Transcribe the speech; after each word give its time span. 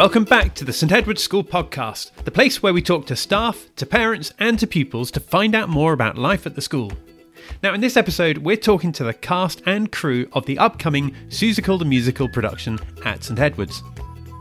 Welcome 0.00 0.24
back 0.24 0.54
to 0.54 0.64
the 0.64 0.72
St 0.72 0.92
Edward's 0.92 1.22
School 1.22 1.44
podcast, 1.44 2.12
the 2.24 2.30
place 2.30 2.62
where 2.62 2.72
we 2.72 2.80
talk 2.80 3.04
to 3.04 3.14
staff, 3.14 3.66
to 3.76 3.84
parents, 3.84 4.32
and 4.38 4.58
to 4.58 4.66
pupils 4.66 5.10
to 5.10 5.20
find 5.20 5.54
out 5.54 5.68
more 5.68 5.92
about 5.92 6.16
life 6.16 6.46
at 6.46 6.54
the 6.54 6.62
school. 6.62 6.90
Now, 7.62 7.74
in 7.74 7.82
this 7.82 7.98
episode, 7.98 8.38
we're 8.38 8.56
talking 8.56 8.92
to 8.92 9.04
the 9.04 9.12
cast 9.12 9.60
and 9.66 9.92
crew 9.92 10.26
of 10.32 10.46
the 10.46 10.58
upcoming 10.58 11.14
Seussical 11.28 11.78
the 11.78 11.84
Musical 11.84 12.30
production 12.30 12.78
at 13.04 13.22
St 13.22 13.38
Edward's. 13.38 13.82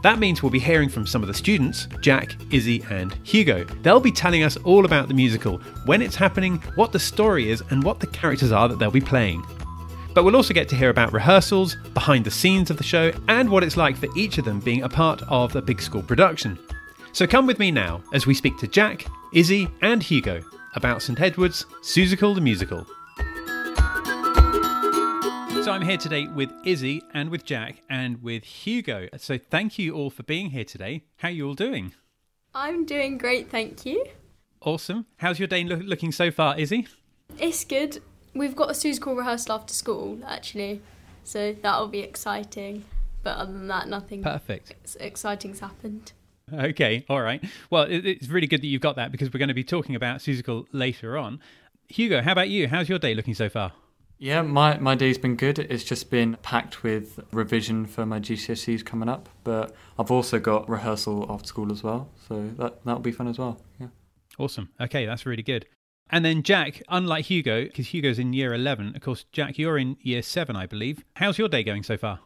That 0.01 0.17
means 0.17 0.41
we'll 0.41 0.49
be 0.49 0.59
hearing 0.59 0.87
from 0.87 1.05
some 1.05 1.23
of 1.23 1.27
the 1.27 1.33
students, 1.33 1.89
Jack, 1.99 2.37
Izzy, 2.53 2.81
and 2.89 3.13
Hugo. 3.23 3.65
They'll 3.81 3.99
be 3.99 4.13
telling 4.13 4.43
us 4.43 4.55
all 4.63 4.85
about 4.85 5.09
the 5.09 5.13
musical, 5.13 5.57
when 5.83 6.01
it's 6.01 6.15
happening, 6.15 6.59
what 6.75 6.93
the 6.93 6.99
story 6.99 7.51
is, 7.51 7.61
and 7.69 7.83
what 7.83 7.99
the 7.99 8.07
characters 8.07 8.53
are 8.53 8.69
that 8.69 8.79
they'll 8.79 8.91
be 8.91 9.01
playing. 9.01 9.43
But 10.13 10.23
we'll 10.23 10.35
also 10.35 10.53
get 10.53 10.67
to 10.69 10.75
hear 10.75 10.89
about 10.89 11.13
rehearsals, 11.13 11.75
behind 11.93 12.25
the 12.25 12.31
scenes 12.31 12.69
of 12.69 12.77
the 12.77 12.83
show, 12.83 13.11
and 13.27 13.49
what 13.49 13.63
it's 13.63 13.77
like 13.77 13.95
for 13.95 14.07
each 14.17 14.37
of 14.37 14.45
them 14.45 14.59
being 14.59 14.83
a 14.83 14.89
part 14.89 15.21
of 15.27 15.55
a 15.55 15.61
big 15.61 15.81
school 15.81 16.01
production. 16.01 16.57
So 17.13 17.25
come 17.27 17.45
with 17.45 17.59
me 17.59 17.71
now 17.71 18.01
as 18.13 18.25
we 18.25 18.33
speak 18.33 18.57
to 18.59 18.67
Jack, 18.67 19.05
Izzy, 19.33 19.67
and 19.81 20.01
Hugo 20.01 20.41
about 20.75 21.01
St 21.01 21.19
Edward's 21.19 21.65
Seussical 21.81 22.35
the 22.35 22.41
Musical. 22.41 22.85
So 25.63 25.71
I'm 25.71 25.81
here 25.81 25.97
today 25.97 26.27
with 26.27 26.51
Izzy 26.65 27.01
and 27.13 27.29
with 27.29 27.45
Jack 27.45 27.81
and 27.89 28.21
with 28.23 28.43
Hugo. 28.43 29.07
So 29.17 29.37
thank 29.37 29.77
you 29.77 29.93
all 29.93 30.09
for 30.09 30.23
being 30.23 30.51
here 30.51 30.63
today. 30.63 31.03
How 31.17 31.27
are 31.27 31.31
you 31.31 31.47
all 31.47 31.53
doing? 31.53 31.93
I'm 32.55 32.85
doing 32.85 33.17
great, 33.17 33.51
thank 33.51 33.85
you. 33.85 34.05
Awesome. 34.61 35.05
How's 35.17 35.37
your 35.37 35.47
day 35.47 35.63
loo- 35.63 35.75
looking 35.83 36.11
so 36.11 36.31
far, 36.31 36.57
Izzy? 36.57 36.87
It's 37.37 37.63
good. 37.65 38.01
We've 38.39 38.55
got 38.55 38.69
a 38.69 38.73
Seussical 38.73 39.17
rehearsal 39.17 39.55
after 39.55 39.73
school, 39.73 40.17
actually, 40.25 40.81
so 41.25 41.53
that'll 41.61 41.89
be 41.89 41.99
exciting. 41.99 42.85
But 43.21 43.35
other 43.35 43.51
than 43.51 43.67
that, 43.67 43.89
nothing 43.89 44.23
Perfect. 44.23 44.95
exciting's 44.97 45.59
happened. 45.59 46.13
Okay, 46.53 47.03
all 47.09 47.21
right. 47.21 47.43
Well, 47.69 47.85
it's 47.89 48.29
really 48.29 48.47
good 48.47 48.61
that 48.61 48.67
you've 48.67 48.81
got 48.81 48.95
that 48.95 49.11
because 49.11 49.33
we're 49.33 49.39
going 49.39 49.49
to 49.49 49.53
be 49.53 49.65
talking 49.65 49.93
about 49.93 50.19
Seussical 50.19 50.67
later 50.71 51.17
on. 51.17 51.41
Hugo, 51.89 52.21
how 52.21 52.31
about 52.31 52.47
you? 52.47 52.69
How's 52.69 52.87
your 52.87 52.97
day 52.97 53.13
looking 53.13 53.33
so 53.33 53.49
far? 53.49 53.73
Yeah, 54.19 54.41
my, 54.41 54.77
my 54.77 54.95
day's 54.95 55.17
been 55.17 55.35
good. 55.35 55.59
It's 55.59 55.83
just 55.83 56.09
been 56.09 56.37
packed 56.41 56.81
with 56.81 57.19
revision 57.33 57.87
for 57.87 58.05
my 58.05 58.21
GCSEs 58.21 58.85
coming 58.85 59.09
up, 59.09 59.27
but 59.43 59.75
I've 59.97 60.11
also 60.11 60.39
got 60.39 60.69
rehearsal 60.69 61.25
after 61.29 61.45
school 61.45 61.73
as 61.73 61.83
well, 61.83 62.09
so 62.29 62.49
that 62.57 62.85
that'll 62.85 63.01
be 63.01 63.11
fun 63.11 63.27
as 63.27 63.37
well. 63.37 63.59
Yeah. 63.81 63.87
Awesome. 64.37 64.69
Okay, 64.79 65.05
that's 65.05 65.25
really 65.25 65.43
good. 65.43 65.65
And 66.09 66.25
then 66.25 66.41
Jack, 66.43 66.81
unlike 66.89 67.25
Hugo, 67.25 67.65
because 67.65 67.87
Hugo's 67.87 68.17
in 68.17 68.33
year 68.33 68.53
11, 68.53 68.95
of 68.95 69.01
course, 69.01 69.25
Jack, 69.31 69.57
you're 69.57 69.77
in 69.77 69.97
year 70.01 70.21
7, 70.21 70.55
I 70.55 70.65
believe. 70.65 71.03
How's 71.15 71.37
your 71.37 71.49
day 71.49 71.63
going 71.63 71.83
so 71.83 71.97
far? 71.97 72.19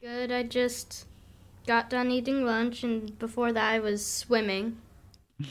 Good. 0.00 0.32
I 0.32 0.42
just 0.42 1.06
got 1.66 1.90
done 1.90 2.10
eating 2.10 2.44
lunch, 2.44 2.82
and 2.82 3.18
before 3.18 3.52
that, 3.52 3.72
I 3.72 3.78
was 3.78 4.04
swimming. 4.04 4.78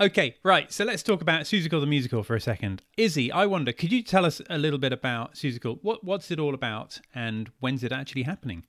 Okay, 0.00 0.36
right. 0.42 0.72
So 0.72 0.84
let's 0.84 1.02
talk 1.02 1.20
about 1.20 1.42
Seussical 1.42 1.80
the 1.80 1.86
musical 1.86 2.22
for 2.22 2.34
a 2.34 2.40
second. 2.40 2.82
Izzy, 2.96 3.30
I 3.30 3.46
wonder, 3.46 3.72
could 3.72 3.92
you 3.92 4.02
tell 4.02 4.24
us 4.24 4.40
a 4.50 4.58
little 4.58 4.78
bit 4.78 4.92
about 4.92 5.34
Seussical? 5.34 5.78
What 5.82 6.04
what's 6.04 6.30
it 6.30 6.40
all 6.40 6.54
about, 6.54 7.00
and 7.14 7.50
when's 7.60 7.84
it 7.84 7.92
actually 7.92 8.22
happening? 8.22 8.64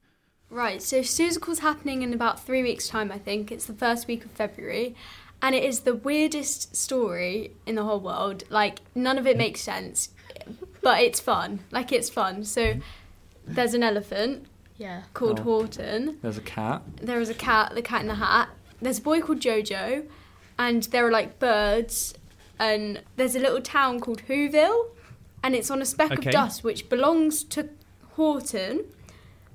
Right, 0.50 0.82
so 0.82 1.00
Seussical's 1.00 1.60
happening 1.60 2.02
in 2.02 2.14
about 2.14 2.44
three 2.44 2.62
weeks' 2.62 2.88
time, 2.88 3.12
I 3.12 3.18
think. 3.18 3.52
It's 3.52 3.66
the 3.66 3.74
first 3.74 4.08
week 4.08 4.26
of 4.26 4.32
February. 4.32 4.96
And 5.42 5.54
it 5.54 5.64
is 5.64 5.82
the 5.82 5.96
weirdest 5.96 6.76
story 6.76 7.52
in 7.66 7.76
the 7.76 7.84
whole 7.84 8.00
world. 8.00 8.44
Like, 8.50 8.80
none 8.96 9.18
of 9.18 9.28
it 9.28 9.38
makes 9.38 9.62
sense, 9.62 10.10
but 10.82 11.02
it's 11.02 11.20
fun. 11.20 11.60
Like, 11.72 11.92
it's 11.92 12.10
fun. 12.10 12.44
So, 12.46 12.76
there's 13.46 13.74
an 13.76 13.84
elephant 13.84 14.48
Yeah. 14.78 15.04
called 15.14 15.42
Oh. 15.42 15.44
Horton. 15.44 16.18
There's 16.22 16.38
a 16.38 16.42
cat. 16.42 16.82
there 17.02 17.20
is 17.22 17.30
a 17.30 17.34
cat, 17.36 17.74
the 17.76 17.82
cat 17.82 18.02
in 18.02 18.08
the 18.08 18.16
hat. 18.16 18.50
There's 18.82 18.98
a 19.00 19.02
boy 19.04 19.22
called 19.22 19.40
Jojo, 19.40 20.06
and 20.58 20.84
there 20.84 21.06
are 21.08 21.12
like 21.12 21.38
birds, 21.40 22.16
and 22.58 23.02
there's 23.18 23.36
a 23.36 23.40
little 23.40 23.62
town 23.62 24.00
called 24.00 24.24
Whoville, 24.28 24.88
and 25.44 25.54
it's 25.54 25.70
on 25.70 25.82
a 25.82 25.86
speck 25.86 26.12
Okay. 26.14 26.30
of 26.30 26.34
dust 26.34 26.64
which 26.64 26.90
belongs 26.90 27.44
to 27.44 27.70
Horton. 28.14 28.86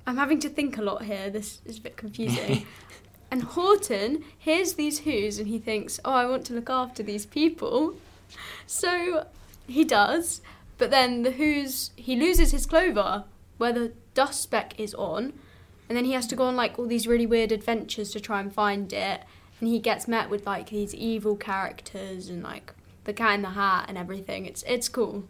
I'm 0.07 0.17
having 0.17 0.39
to 0.39 0.49
think 0.49 0.77
a 0.77 0.81
lot 0.81 1.03
here. 1.03 1.29
This 1.29 1.61
is 1.65 1.77
a 1.77 1.81
bit 1.81 1.97
confusing. 1.97 2.65
and 3.31 3.43
Horton 3.43 4.23
hears 4.37 4.73
these 4.73 4.99
Who's 4.99 5.39
and 5.39 5.47
he 5.47 5.57
thinks, 5.57 5.99
"Oh, 6.05 6.11
I 6.11 6.25
want 6.25 6.45
to 6.47 6.53
look 6.53 6.69
after 6.69 7.01
these 7.01 7.25
people." 7.25 7.95
So 8.67 9.25
he 9.67 9.83
does, 9.83 10.41
but 10.77 10.91
then 10.91 11.23
the 11.23 11.31
Who's 11.31 11.91
he 11.95 12.15
loses 12.15 12.51
his 12.51 12.65
clover 12.65 13.23
where 13.57 13.71
the 13.73 13.93
dust 14.13 14.41
speck 14.41 14.79
is 14.79 14.93
on, 14.95 15.33
and 15.87 15.97
then 15.97 16.05
he 16.05 16.13
has 16.13 16.27
to 16.27 16.35
go 16.35 16.45
on 16.45 16.55
like 16.55 16.77
all 16.77 16.87
these 16.87 17.07
really 17.07 17.25
weird 17.25 17.51
adventures 17.51 18.11
to 18.11 18.19
try 18.19 18.39
and 18.39 18.53
find 18.53 18.91
it. 18.91 19.21
And 19.59 19.69
he 19.69 19.79
gets 19.79 20.07
met 20.07 20.29
with 20.29 20.45
like 20.45 20.69
these 20.69 20.95
evil 20.95 21.35
characters 21.35 22.29
and 22.29 22.41
like 22.43 22.73
the 23.03 23.13
cat 23.13 23.35
in 23.35 23.41
the 23.43 23.51
hat 23.51 23.85
and 23.87 23.97
everything. 23.97 24.45
It's 24.45 24.63
it's 24.67 24.89
cool. 24.89 25.23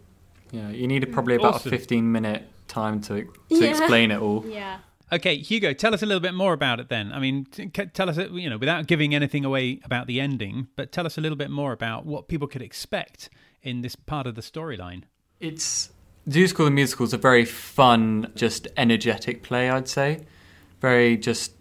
Yeah, 0.50 0.70
you 0.70 0.86
needed 0.86 1.10
mm. 1.10 1.12
probably 1.12 1.36
about 1.36 1.54
Awesome. 1.56 1.72
a 1.72 1.78
15 1.78 2.12
minute 2.12 2.44
time 2.68 3.00
to 3.02 3.24
to 3.24 3.30
Yeah. 3.48 3.70
explain 3.70 4.10
it 4.10 4.20
all. 4.20 4.44
Yeah. 4.46 4.78
Okay, 5.12 5.36
Hugo, 5.36 5.74
tell 5.74 5.92
us 5.92 6.02
a 6.02 6.06
little 6.06 6.20
bit 6.20 6.32
more 6.32 6.54
about 6.54 6.80
it 6.80 6.88
then. 6.88 7.12
I 7.12 7.18
mean, 7.18 7.44
t- 7.44 7.68
tell 7.68 8.08
us, 8.08 8.16
uh, 8.16 8.30
you 8.30 8.48
know, 8.48 8.56
without 8.56 8.86
giving 8.86 9.14
anything 9.14 9.44
away 9.44 9.78
about 9.84 10.06
the 10.06 10.18
ending, 10.18 10.68
but 10.74 10.90
tell 10.90 11.04
us 11.04 11.18
a 11.18 11.20
little 11.20 11.36
bit 11.36 11.50
more 11.50 11.72
about 11.72 12.06
what 12.06 12.28
people 12.28 12.48
could 12.48 12.62
expect 12.62 13.28
in 13.62 13.82
this 13.82 13.94
part 13.94 14.26
of 14.26 14.36
the 14.36 14.40
storyline. 14.40 15.02
It's 15.38 15.90
Seussical 16.26 16.64
the 16.64 16.70
Musical 16.70 17.04
is 17.04 17.12
a 17.12 17.18
very 17.18 17.44
fun, 17.44 18.32
just 18.34 18.68
energetic 18.78 19.42
play, 19.42 19.68
I'd 19.68 19.86
say. 19.86 20.24
Very 20.80 21.18
just 21.18 21.52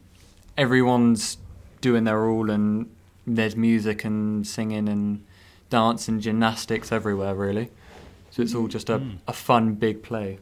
everyone's 0.58 1.38
doing 1.82 2.06
their 2.06 2.30
all, 2.30 2.50
and 2.50 2.90
there's 3.28 3.58
music 3.58 4.06
and 4.06 4.48
singing 4.48 4.88
and 4.88 5.26
dance 5.70 6.08
and 6.08 6.22
gymnastics 6.22 6.92
everywhere, 6.92 7.36
really. 7.36 7.70
So 8.30 8.44
it's 8.44 8.56
all 8.56 8.68
just 8.68 8.90
a, 8.90 9.00
mm. 9.00 9.18
a 9.28 9.34
fun, 9.34 9.74
big 9.74 10.04
play. 10.04 10.40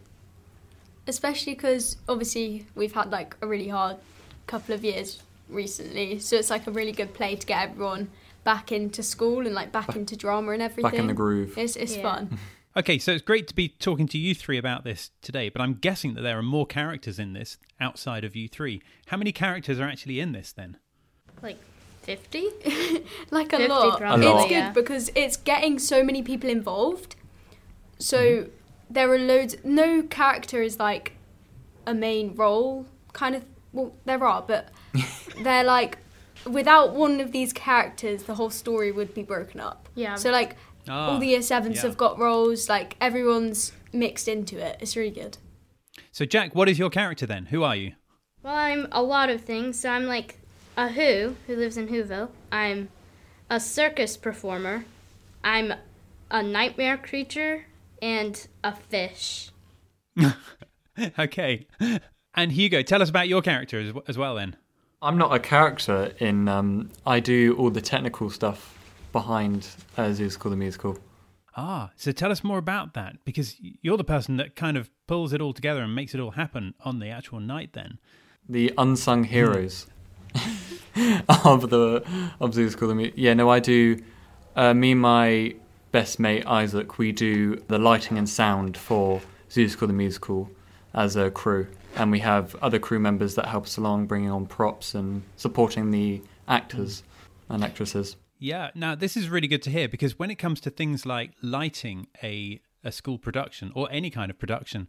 Especially 1.09 1.53
because 1.53 1.97
obviously 2.07 2.65
we've 2.75 2.93
had 2.93 3.11
like 3.11 3.35
a 3.41 3.47
really 3.47 3.67
hard 3.67 3.97
couple 4.47 4.73
of 4.73 4.83
years 4.83 5.21
recently 5.49 6.19
so 6.19 6.35
it's 6.35 6.49
like 6.49 6.65
a 6.67 6.71
really 6.71 6.91
good 6.91 7.13
play 7.13 7.35
to 7.35 7.45
get 7.45 7.69
everyone 7.69 8.09
back 8.43 8.71
into 8.71 9.03
school 9.03 9.45
and 9.45 9.53
like 9.53 9.71
back 9.71 9.95
into 9.95 10.15
drama 10.15 10.51
and 10.51 10.61
everything 10.61 10.91
Back 10.91 10.99
in 10.99 11.07
the 11.07 11.13
groove. 11.13 11.57
it's, 11.57 11.75
it's 11.75 11.97
Yeah. 11.97 12.03
fun 12.03 12.39
Okay, 12.77 12.99
so 12.99 13.11
it's 13.11 13.23
great 13.23 13.47
to 13.47 13.55
be 13.55 13.67
talking 13.67 14.07
to 14.07 14.17
you 14.17 14.35
three 14.35 14.57
about 14.57 14.83
this 14.83 15.09
today, 15.23 15.49
but 15.49 15.59
I'm 15.59 15.73
guessing 15.73 16.13
that 16.13 16.21
there 16.21 16.37
are 16.37 16.43
more 16.43 16.67
characters 16.67 17.17
in 17.17 17.33
this 17.33 17.57
outside 17.81 18.23
of 18.23 18.35
you 18.35 18.47
three. 18.47 18.79
How 19.07 19.17
many 19.17 19.31
characters 19.31 19.79
are 19.79 19.87
actually 19.87 20.19
in 20.19 20.33
this 20.33 20.51
then? 20.51 20.77
Like 21.41 21.57
50? 22.03 22.39
like 23.31 23.53
a 23.53 23.57
50 23.57 23.67
lot 23.67 23.99
probably, 23.99 24.25
A 24.25 24.29
lot. 24.29 24.41
it's 24.41 24.49
good 24.49 24.55
yeah. 24.55 24.71
because 24.71 25.11
it's 25.15 25.35
getting 25.35 25.79
so 25.79 26.03
many 26.03 26.21
people 26.21 26.47
involved 26.47 27.15
so 27.99 28.17
mm-hmm. 28.19 28.49
There 28.89 29.11
are 29.11 29.19
loads 29.19 29.55
no 29.63 30.01
character 30.03 30.61
is 30.61 30.79
like 30.79 31.13
a 31.85 31.93
main 31.93 32.35
role 32.35 32.85
kind 33.13 33.35
of 33.35 33.43
well 33.73 33.93
there 34.05 34.23
are 34.23 34.41
but 34.41 34.69
they're 35.43 35.63
like 35.63 35.97
without 36.45 36.93
one 36.93 37.19
of 37.19 37.31
these 37.31 37.51
characters 37.53 38.23
the 38.23 38.35
whole 38.35 38.49
story 38.49 38.91
would 38.91 39.13
be 39.13 39.23
broken 39.23 39.59
up 39.59 39.87
Yeah. 39.95 40.15
so 40.15 40.31
like 40.31 40.55
Ah, 40.87 41.11
all 41.11 41.19
the 41.19 41.27
year 41.27 41.41
sevens 41.41 41.75
yeah. 41.77 41.81
have 41.83 41.97
got 41.97 42.17
roles 42.17 42.67
like 42.69 42.95
everyone's 43.01 43.73
mixed 43.93 44.27
into 44.27 44.57
it 44.57 44.77
it's 44.79 44.95
really 44.95 45.11
good 45.11 45.37
So, 46.11 46.25
Jack, 46.25 46.55
what 46.55 46.67
is 46.69 46.79
your 46.79 46.89
character 46.89 47.25
then? 47.27 47.45
Who 47.47 47.63
are 47.63 47.75
you? 47.75 47.93
Well, 48.43 48.55
I'm 48.55 48.87
a 48.91 49.01
lot 49.03 49.29
of 49.29 49.41
things. 49.41 49.79
So 49.79 49.89
I'm 49.89 50.05
like 50.05 50.39
a 50.75 50.87
Who 50.89 51.35
who 51.45 51.55
lives 51.55 51.77
in 51.77 51.87
Whoville. 51.87 52.29
I'm 52.51 52.89
a 53.49 53.59
circus 53.59 54.17
performer. 54.17 54.85
I'm 55.43 55.73
a 56.31 56.41
nightmare 56.41 56.97
creature 56.97 57.65
and 58.01 58.47
a 58.63 58.73
fish. 58.75 59.51
okay. 61.19 61.67
And 62.35 62.51
Hugo, 62.51 62.81
tell 62.81 63.01
us 63.01 63.09
about 63.09 63.27
your 63.27 63.41
character 63.41 63.79
as, 63.79 63.93
as 64.07 64.17
well 64.17 64.35
then. 64.35 64.55
I'm 65.01 65.17
not 65.17 65.33
a 65.33 65.39
character 65.39 66.13
in. 66.19 66.47
Um, 66.47 66.89
I 67.05 67.19
do 67.19 67.55
all 67.57 67.69
the 67.69 67.81
technical 67.81 68.29
stuff 68.29 68.77
behind 69.11 69.67
uh, 69.97 70.03
Seussical 70.09 70.49
the 70.49 70.57
Musical. 70.57 70.97
Ah, 71.55 71.91
so 71.95 72.11
tell 72.11 72.31
us 72.31 72.43
more 72.43 72.57
about 72.57 72.93
that 72.93 73.15
because 73.25 73.55
you're 73.59 73.97
the 73.97 74.03
person 74.03 74.37
that 74.37 74.55
kind 74.55 74.77
of 74.77 74.89
pulls 75.07 75.33
it 75.33 75.41
all 75.41 75.51
together 75.53 75.81
and 75.81 75.95
makes 75.95 76.13
it 76.13 76.19
all 76.19 76.31
happen 76.31 76.73
on 76.85 76.99
the 76.99 77.07
actual 77.09 77.39
night 77.39 77.71
then. 77.73 77.97
the 78.47 78.73
unsung 78.77 79.23
heroes 79.25 79.87
of 81.45 81.69
the 81.69 82.03
of 82.39 82.51
Seussical. 82.51 82.89
of 82.91 82.97
Mu- 82.97 83.11
Yeah, 83.15 83.33
no, 83.33 83.49
I 83.49 83.59
do. 83.59 84.01
Uh, 84.55 84.73
me 84.73 84.91
and 84.91 85.01
my 85.01 85.55
best 85.91 86.19
mate 86.19 86.45
Isaac, 86.45 86.97
we 86.97 87.11
do 87.11 87.55
the 87.67 87.79
lighting 87.79 88.17
and 88.17 88.27
sound 88.27 88.77
for 88.77 89.21
Seussical 89.49 89.87
the 89.87 89.93
Musical 89.93 90.49
as 90.93 91.15
a 91.15 91.31
crew, 91.31 91.67
and 91.95 92.11
we 92.11 92.19
have 92.19 92.55
other 92.61 92.79
crew 92.79 92.99
members 92.99 93.35
that 93.35 93.47
help 93.47 93.65
us 93.65 93.77
along, 93.77 94.07
bringing 94.07 94.29
on 94.29 94.45
props 94.45 94.95
and 94.95 95.23
supporting 95.35 95.91
the 95.91 96.21
actors 96.47 97.03
and 97.47 97.63
actresses. 97.63 98.15
Yeah, 98.37 98.69
now 98.73 98.95
this 98.95 99.17
is 99.17 99.29
really 99.29 99.47
good 99.47 99.61
to 99.63 99.69
hear 99.69 99.89
because 99.89 100.17
when 100.17 100.31
it 100.31 100.35
comes 100.35 100.61
to 100.61 100.69
things 100.69 101.05
like 101.05 101.31
lighting 101.41 102.07
a, 102.23 102.61
a 102.83 102.91
school 102.91 103.17
production 103.17 103.71
or 103.75 103.89
any 103.91 104.09
kind 104.09 104.31
of 104.31 104.39
production, 104.39 104.87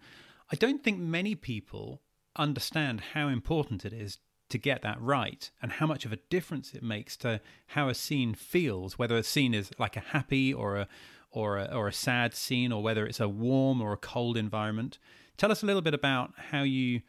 I 0.52 0.56
don't 0.56 0.82
think 0.82 0.98
many 0.98 1.34
people 1.34 2.02
understand 2.36 3.02
how 3.12 3.28
important 3.28 3.84
it 3.84 3.92
is 3.92 4.18
to 4.50 4.58
get 4.58 4.82
that 4.82 5.00
right 5.00 5.50
and 5.62 5.72
how 5.72 5.86
much 5.86 6.04
of 6.04 6.12
a 6.12 6.18
difference 6.28 6.74
it 6.74 6.82
makes 6.82 7.16
to 7.18 7.40
how 7.68 7.88
a 7.88 7.94
scene 7.94 8.34
feels, 8.34 8.98
whether 8.98 9.16
a 9.16 9.22
scene 9.22 9.54
is 9.54 9.70
like 9.78 9.96
a 9.96 10.00
happy 10.00 10.52
or 10.52 10.76
a 10.76 10.88
or 11.32 11.58
a, 11.58 11.64
or 11.72 11.88
a 11.88 11.92
sad 11.92 12.34
scene 12.34 12.72
or 12.72 12.82
whether 12.82 13.06
it's 13.06 13.20
a 13.20 13.28
warm 13.28 13.80
or 13.80 13.92
a 13.92 13.96
cold 13.96 14.36
environment. 14.36 14.98
Tell 15.36 15.52
us 15.52 15.62
a 15.62 15.66
little 15.66 15.82
bit 15.82 15.94
about 15.94 16.32
how 16.50 16.62
you 16.62 17.02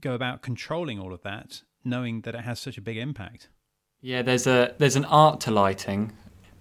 go 0.00 0.12
about 0.14 0.42
controlling 0.42 0.98
all 0.98 1.12
of 1.12 1.22
that, 1.22 1.62
knowing 1.84 2.20
that 2.22 2.34
it 2.34 2.42
has 2.42 2.60
such 2.60 2.78
a 2.78 2.82
big 2.82 2.96
impact. 2.96 3.48
Yeah, 4.00 4.22
there's 4.22 4.46
a 4.46 4.74
there's 4.78 4.96
an 4.96 5.06
art 5.06 5.40
to 5.40 5.50
lighting, 5.50 6.12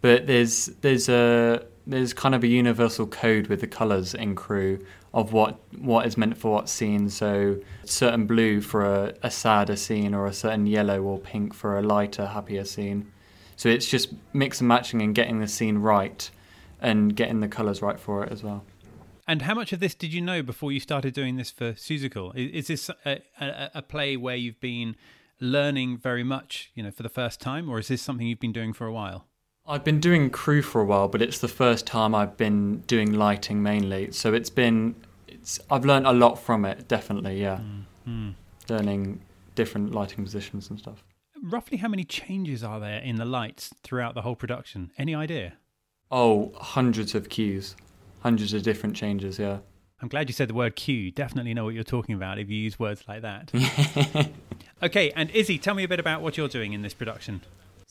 but 0.01 0.27
there's 0.27 0.67
there's 0.81 1.09
a 1.09 1.65
there's 1.85 2.13
kind 2.13 2.33
of 2.33 2.43
a 2.43 2.47
universal 2.47 3.05
code 3.07 3.47
with 3.47 3.61
the 3.61 3.67
colours 3.67 4.13
in 4.13 4.35
crew 4.35 4.85
of 5.13 5.33
what 5.33 5.59
what 5.77 6.05
is 6.05 6.17
meant 6.17 6.37
for 6.37 6.51
what 6.51 6.69
scene. 6.69 7.09
So 7.09 7.57
certain 7.85 8.25
blue 8.25 8.61
for 8.61 8.85
a, 8.85 9.13
a 9.21 9.29
sadder 9.29 9.75
scene, 9.75 10.13
or 10.13 10.25
a 10.25 10.33
certain 10.33 10.65
yellow 10.65 11.01
or 11.01 11.19
pink 11.19 11.53
for 11.53 11.77
a 11.77 11.81
lighter, 11.81 12.27
happier 12.27 12.65
scene. 12.65 13.11
So 13.55 13.69
it's 13.69 13.87
just 13.87 14.13
mix 14.33 14.61
and 14.61 14.67
matching 14.67 15.01
and 15.01 15.13
getting 15.13 15.39
the 15.39 15.47
scene 15.47 15.77
right, 15.77 16.29
and 16.81 17.15
getting 17.15 17.39
the 17.39 17.47
colours 17.47 17.81
right 17.81 17.99
for 17.99 18.23
it 18.23 18.31
as 18.31 18.43
well. 18.43 18.63
And 19.27 19.43
how 19.43 19.53
much 19.53 19.71
of 19.71 19.79
this 19.79 19.95
did 19.95 20.13
you 20.13 20.21
know 20.21 20.41
before 20.41 20.71
you 20.71 20.81
started 20.81 21.13
doing 21.13 21.37
this 21.37 21.49
for 21.49 21.73
Seussical? 21.73 22.35
Is, 22.35 22.51
is 22.51 22.67
this 22.67 22.89
a, 23.05 23.21
a, 23.39 23.71
a 23.75 23.81
play 23.81 24.17
where 24.17 24.35
you've 24.35 24.59
been 24.59 24.95
learning 25.39 25.97
very 25.97 26.23
much, 26.23 26.71
you 26.75 26.83
know, 26.83 26.91
for 26.91 27.03
the 27.03 27.09
first 27.09 27.39
time, 27.39 27.69
or 27.69 27.79
is 27.79 27.87
this 27.87 28.01
something 28.01 28.27
you've 28.27 28.39
been 28.39 28.51
doing 28.51 28.73
for 28.73 28.85
a 28.85 28.91
while? 28.91 29.25
I've 29.65 29.83
been 29.83 29.99
doing 29.99 30.29
crew 30.29 30.61
for 30.61 30.81
a 30.81 30.85
while, 30.85 31.07
but 31.07 31.21
it's 31.21 31.39
the 31.39 31.47
first 31.47 31.87
time 31.87 32.13
I've 32.13 32.35
been 32.35 32.79
doing 32.81 33.13
lighting 33.13 33.63
mainly. 33.63 34.11
So 34.11 34.33
it's 34.33 34.49
been, 34.49 34.95
it's 35.27 35.59
I've 35.71 35.85
learned 35.85 36.05
a 36.05 36.11
lot 36.11 36.35
from 36.35 36.65
it. 36.65 36.87
Definitely, 36.87 37.41
yeah. 37.41 37.59
Mm-hmm. 38.07 38.31
Learning 38.67 39.21
different 39.55 39.93
lighting 39.93 40.23
positions 40.23 40.69
and 40.69 40.77
stuff. 40.77 41.03
Roughly, 41.41 41.77
how 41.77 41.87
many 41.87 42.03
changes 42.03 42.63
are 42.63 42.79
there 42.79 42.99
in 42.99 43.15
the 43.15 43.25
lights 43.25 43.73
throughout 43.83 44.15
the 44.15 44.21
whole 44.21 44.35
production? 44.35 44.91
Any 44.97 45.15
idea? 45.15 45.53
Oh, 46.11 46.51
hundreds 46.55 47.15
of 47.15 47.29
cues, 47.29 47.75
hundreds 48.21 48.53
of 48.53 48.63
different 48.63 48.95
changes. 48.95 49.39
Yeah. 49.39 49.59
I'm 50.01 50.09
glad 50.09 50.27
you 50.27 50.33
said 50.33 50.49
the 50.49 50.53
word 50.53 50.75
cue. 50.75 51.11
Definitely 51.11 51.53
know 51.53 51.63
what 51.63 51.73
you're 51.73 51.83
talking 51.85 52.15
about 52.15 52.37
if 52.37 52.49
you 52.49 52.57
use 52.57 52.77
words 52.77 53.05
like 53.07 53.21
that. 53.21 53.49
okay, 54.83 55.11
and 55.15 55.29
Izzy, 55.31 55.57
tell 55.57 55.73
me 55.73 55.85
a 55.85 55.87
bit 55.87 55.99
about 56.01 56.21
what 56.21 56.35
you're 56.35 56.49
doing 56.49 56.73
in 56.73 56.81
this 56.81 56.93
production. 56.93 57.41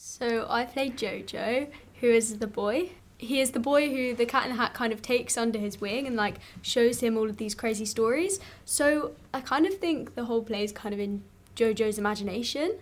So 0.04 0.48
I 0.50 0.64
play 0.64 0.90
Jojo, 0.90 1.68
who 2.00 2.08
is 2.08 2.38
the 2.38 2.48
boy. 2.48 2.90
He 3.18 3.40
is 3.40 3.52
the 3.52 3.60
boy 3.60 3.88
who 3.88 4.16
the 4.16 4.26
Cat 4.26 4.42
in 4.42 4.50
the 4.50 4.56
Hat 4.56 4.74
kind 4.74 4.92
of 4.92 5.00
takes 5.00 5.38
under 5.38 5.60
his 5.60 5.80
wing 5.80 6.08
and 6.08 6.16
like 6.16 6.38
shows 6.60 6.98
him 6.98 7.16
all 7.16 7.30
of 7.30 7.36
these 7.36 7.54
crazy 7.54 7.84
stories. 7.84 8.40
So 8.64 9.12
I 9.32 9.40
kind 9.40 9.64
of 9.64 9.78
think 9.78 10.16
the 10.16 10.24
whole 10.24 10.42
play 10.42 10.64
is 10.64 10.72
kind 10.72 10.92
of 10.92 10.98
in 10.98 11.22
Jojo's 11.54 11.98
imagination 11.98 12.78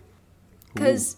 because 0.73 1.17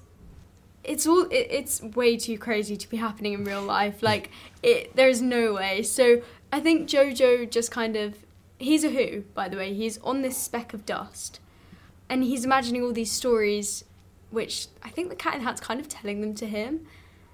it's 0.83 1.07
all 1.07 1.21
it, 1.31 1.47
it's 1.49 1.81
way 1.81 2.17
too 2.17 2.37
crazy 2.37 2.75
to 2.75 2.89
be 2.89 2.97
happening 2.97 3.31
in 3.31 3.45
real 3.45 3.63
life. 3.63 4.03
Like 4.03 4.29
it, 4.61 4.93
there's 4.97 5.21
no 5.21 5.53
way. 5.53 5.83
So 5.83 6.21
I 6.51 6.59
think 6.59 6.89
Jojo 6.89 7.49
just 7.49 7.71
kind 7.71 7.95
of 7.95 8.17
he's 8.59 8.83
a 8.83 8.89
who 8.89 9.21
by 9.33 9.47
the 9.47 9.55
way. 9.55 9.73
He's 9.73 9.99
on 9.99 10.21
this 10.21 10.35
speck 10.35 10.73
of 10.73 10.85
dust, 10.85 11.39
and 12.09 12.25
he's 12.25 12.43
imagining 12.43 12.83
all 12.83 12.91
these 12.91 13.11
stories 13.11 13.85
which 14.33 14.67
I 14.81 14.89
think 14.89 15.09
the 15.09 15.15
Cat 15.15 15.35
in 15.35 15.41
the 15.41 15.45
Hat's 15.45 15.61
kind 15.61 15.79
of 15.79 15.87
telling 15.87 16.21
them 16.21 16.33
to 16.35 16.47
him. 16.47 16.85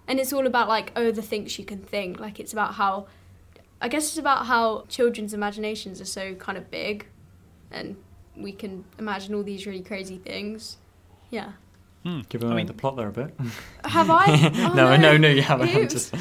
And 0.07 0.19
it's 0.19 0.33
all 0.33 0.45
about 0.45 0.67
like, 0.67 0.91
oh, 0.95 1.11
the 1.11 1.21
things 1.21 1.57
you 1.57 1.65
can 1.65 1.79
think. 1.79 2.19
Like 2.19 2.39
it's 2.39 2.51
about 2.53 2.73
how 2.75 3.07
I 3.81 3.87
guess 3.87 4.07
it's 4.09 4.17
about 4.17 4.45
how 4.47 4.85
children's 4.89 5.33
imaginations 5.33 6.01
are 6.01 6.05
so 6.05 6.35
kind 6.35 6.57
of 6.57 6.69
big 6.69 7.07
and 7.71 7.95
we 8.35 8.51
can 8.51 8.83
imagine 8.97 9.33
all 9.33 9.43
these 9.43 9.65
really 9.65 9.81
crazy 9.81 10.17
things. 10.17 10.77
Yeah. 11.29 11.53
Hmm. 12.03 12.21
Give 12.29 12.43
away 12.43 12.53
I 12.53 12.55
mean, 12.57 12.65
the 12.67 12.73
plot 12.73 12.97
there 12.97 13.07
a 13.07 13.11
bit. 13.11 13.33
Have 13.85 14.09
I? 14.09 14.51
Oh, 14.69 14.73
no, 14.73 14.95
no, 14.97 15.17
no, 15.17 15.29
you 15.29 15.41
haven't. 15.41 15.69
I'm 15.69 15.87
just 15.87 16.13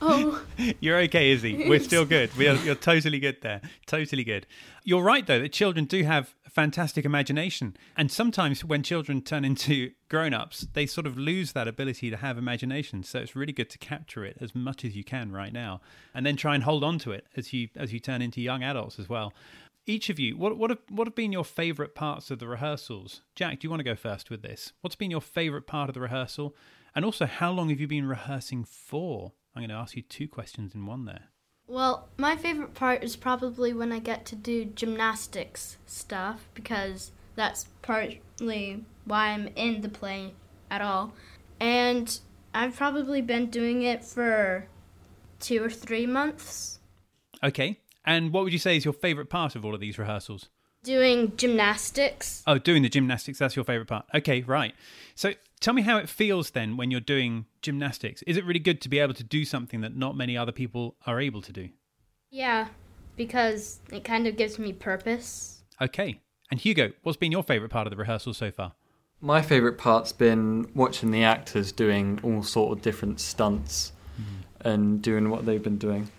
Oh, 0.00 0.33
You're 0.80 0.98
okay, 1.00 1.30
Izzy. 1.30 1.68
We're 1.68 1.80
still 1.80 2.04
good. 2.04 2.34
We 2.36 2.48
are, 2.48 2.56
you're 2.56 2.74
totally 2.74 3.18
good 3.18 3.38
there. 3.42 3.60
Totally 3.86 4.24
good. 4.24 4.46
You're 4.84 5.02
right, 5.02 5.26
though, 5.26 5.40
that 5.40 5.52
children 5.52 5.84
do 5.84 6.04
have 6.04 6.34
fantastic 6.48 7.04
imagination. 7.04 7.76
And 7.96 8.10
sometimes 8.10 8.64
when 8.64 8.82
children 8.82 9.22
turn 9.22 9.44
into 9.44 9.92
grown 10.08 10.32
ups, 10.32 10.66
they 10.72 10.86
sort 10.86 11.06
of 11.06 11.18
lose 11.18 11.52
that 11.52 11.66
ability 11.66 12.10
to 12.10 12.16
have 12.16 12.38
imagination. 12.38 13.02
So 13.02 13.18
it's 13.18 13.34
really 13.34 13.52
good 13.52 13.70
to 13.70 13.78
capture 13.78 14.24
it 14.24 14.38
as 14.40 14.54
much 14.54 14.84
as 14.84 14.94
you 14.94 15.02
can 15.02 15.32
right 15.32 15.52
now 15.52 15.80
and 16.14 16.24
then 16.24 16.36
try 16.36 16.54
and 16.54 16.64
hold 16.64 16.84
on 16.84 16.98
to 17.00 17.12
it 17.12 17.26
as 17.36 17.52
you, 17.52 17.68
as 17.76 17.92
you 17.92 17.98
turn 17.98 18.22
into 18.22 18.40
young 18.40 18.62
adults 18.62 18.98
as 18.98 19.08
well. 19.08 19.32
Each 19.86 20.08
of 20.08 20.18
you, 20.18 20.36
what, 20.36 20.56
what, 20.56 20.70
have, 20.70 20.78
what 20.88 21.06
have 21.06 21.14
been 21.14 21.32
your 21.32 21.44
favourite 21.44 21.94
parts 21.94 22.30
of 22.30 22.38
the 22.38 22.46
rehearsals? 22.46 23.20
Jack, 23.34 23.60
do 23.60 23.66
you 23.66 23.70
want 23.70 23.80
to 23.80 23.84
go 23.84 23.96
first 23.96 24.30
with 24.30 24.40
this? 24.40 24.72
What's 24.80 24.96
been 24.96 25.10
your 25.10 25.20
favourite 25.20 25.66
part 25.66 25.90
of 25.90 25.94
the 25.94 26.00
rehearsal? 26.00 26.54
And 26.94 27.04
also, 27.04 27.26
how 27.26 27.50
long 27.50 27.68
have 27.68 27.80
you 27.80 27.88
been 27.88 28.06
rehearsing 28.06 28.64
for? 28.64 29.32
I'm 29.54 29.62
going 29.62 29.70
to 29.70 29.76
ask 29.76 29.96
you 29.96 30.02
two 30.02 30.28
questions 30.28 30.74
in 30.74 30.86
one 30.86 31.04
there. 31.04 31.28
Well, 31.66 32.08
my 32.18 32.36
favorite 32.36 32.74
part 32.74 33.02
is 33.02 33.16
probably 33.16 33.72
when 33.72 33.92
I 33.92 33.98
get 33.98 34.26
to 34.26 34.36
do 34.36 34.64
gymnastics 34.64 35.78
stuff 35.86 36.48
because 36.54 37.12
that's 37.36 37.66
partly 37.80 38.84
why 39.04 39.28
I'm 39.28 39.48
in 39.56 39.80
the 39.80 39.88
play 39.88 40.34
at 40.70 40.82
all. 40.82 41.14
And 41.60 42.18
I've 42.52 42.76
probably 42.76 43.22
been 43.22 43.48
doing 43.48 43.82
it 43.82 44.04
for 44.04 44.66
two 45.40 45.62
or 45.62 45.70
three 45.70 46.06
months. 46.06 46.80
Okay. 47.42 47.80
And 48.04 48.32
what 48.32 48.44
would 48.44 48.52
you 48.52 48.58
say 48.58 48.76
is 48.76 48.84
your 48.84 48.94
favourite 48.94 49.30
part 49.30 49.56
of 49.56 49.64
all 49.64 49.74
of 49.74 49.80
these 49.80 49.98
rehearsals? 49.98 50.48
Doing 50.82 51.34
gymnastics. 51.36 52.42
Oh, 52.46 52.58
doing 52.58 52.82
the 52.82 52.90
gymnastics, 52.90 53.38
that's 53.38 53.56
your 53.56 53.64
favourite 53.64 53.88
part. 53.88 54.04
Okay, 54.14 54.42
right. 54.42 54.74
So 55.14 55.32
tell 55.60 55.74
me 55.74 55.82
how 55.82 55.96
it 55.98 56.08
feels 56.08 56.50
then 56.50 56.76
when 56.76 56.90
you're 56.90 57.00
doing 57.00 57.46
gymnastics. 57.62 58.22
Is 58.22 58.36
it 58.36 58.44
really 58.44 58.60
good 58.60 58.80
to 58.82 58.88
be 58.88 58.98
able 58.98 59.14
to 59.14 59.24
do 59.24 59.44
something 59.44 59.80
that 59.80 59.96
not 59.96 60.16
many 60.16 60.36
other 60.36 60.52
people 60.52 60.96
are 61.06 61.20
able 61.20 61.42
to 61.42 61.52
do? 61.52 61.68
Yeah, 62.30 62.68
because 63.16 63.80
it 63.92 64.04
kind 64.04 64.26
of 64.26 64.36
gives 64.36 64.58
me 64.58 64.72
purpose. 64.72 65.62
Okay. 65.80 66.20
And 66.50 66.60
Hugo, 66.60 66.92
what's 67.02 67.16
been 67.16 67.32
your 67.32 67.42
favourite 67.42 67.70
part 67.70 67.86
of 67.86 67.90
the 67.90 67.96
rehearsal 67.96 68.34
so 68.34 68.50
far? 68.50 68.74
my 69.24 69.40
favourite 69.40 69.78
part's 69.78 70.12
been 70.12 70.70
watching 70.74 71.10
the 71.10 71.24
actors 71.24 71.72
doing 71.72 72.20
all 72.22 72.42
sort 72.42 72.76
of 72.76 72.82
different 72.82 73.18
stunts 73.18 73.92
mm-hmm. 74.20 74.68
and 74.68 75.00
doing 75.00 75.30
what 75.30 75.46
they've 75.46 75.62
been 75.62 75.78
doing. 75.78 76.10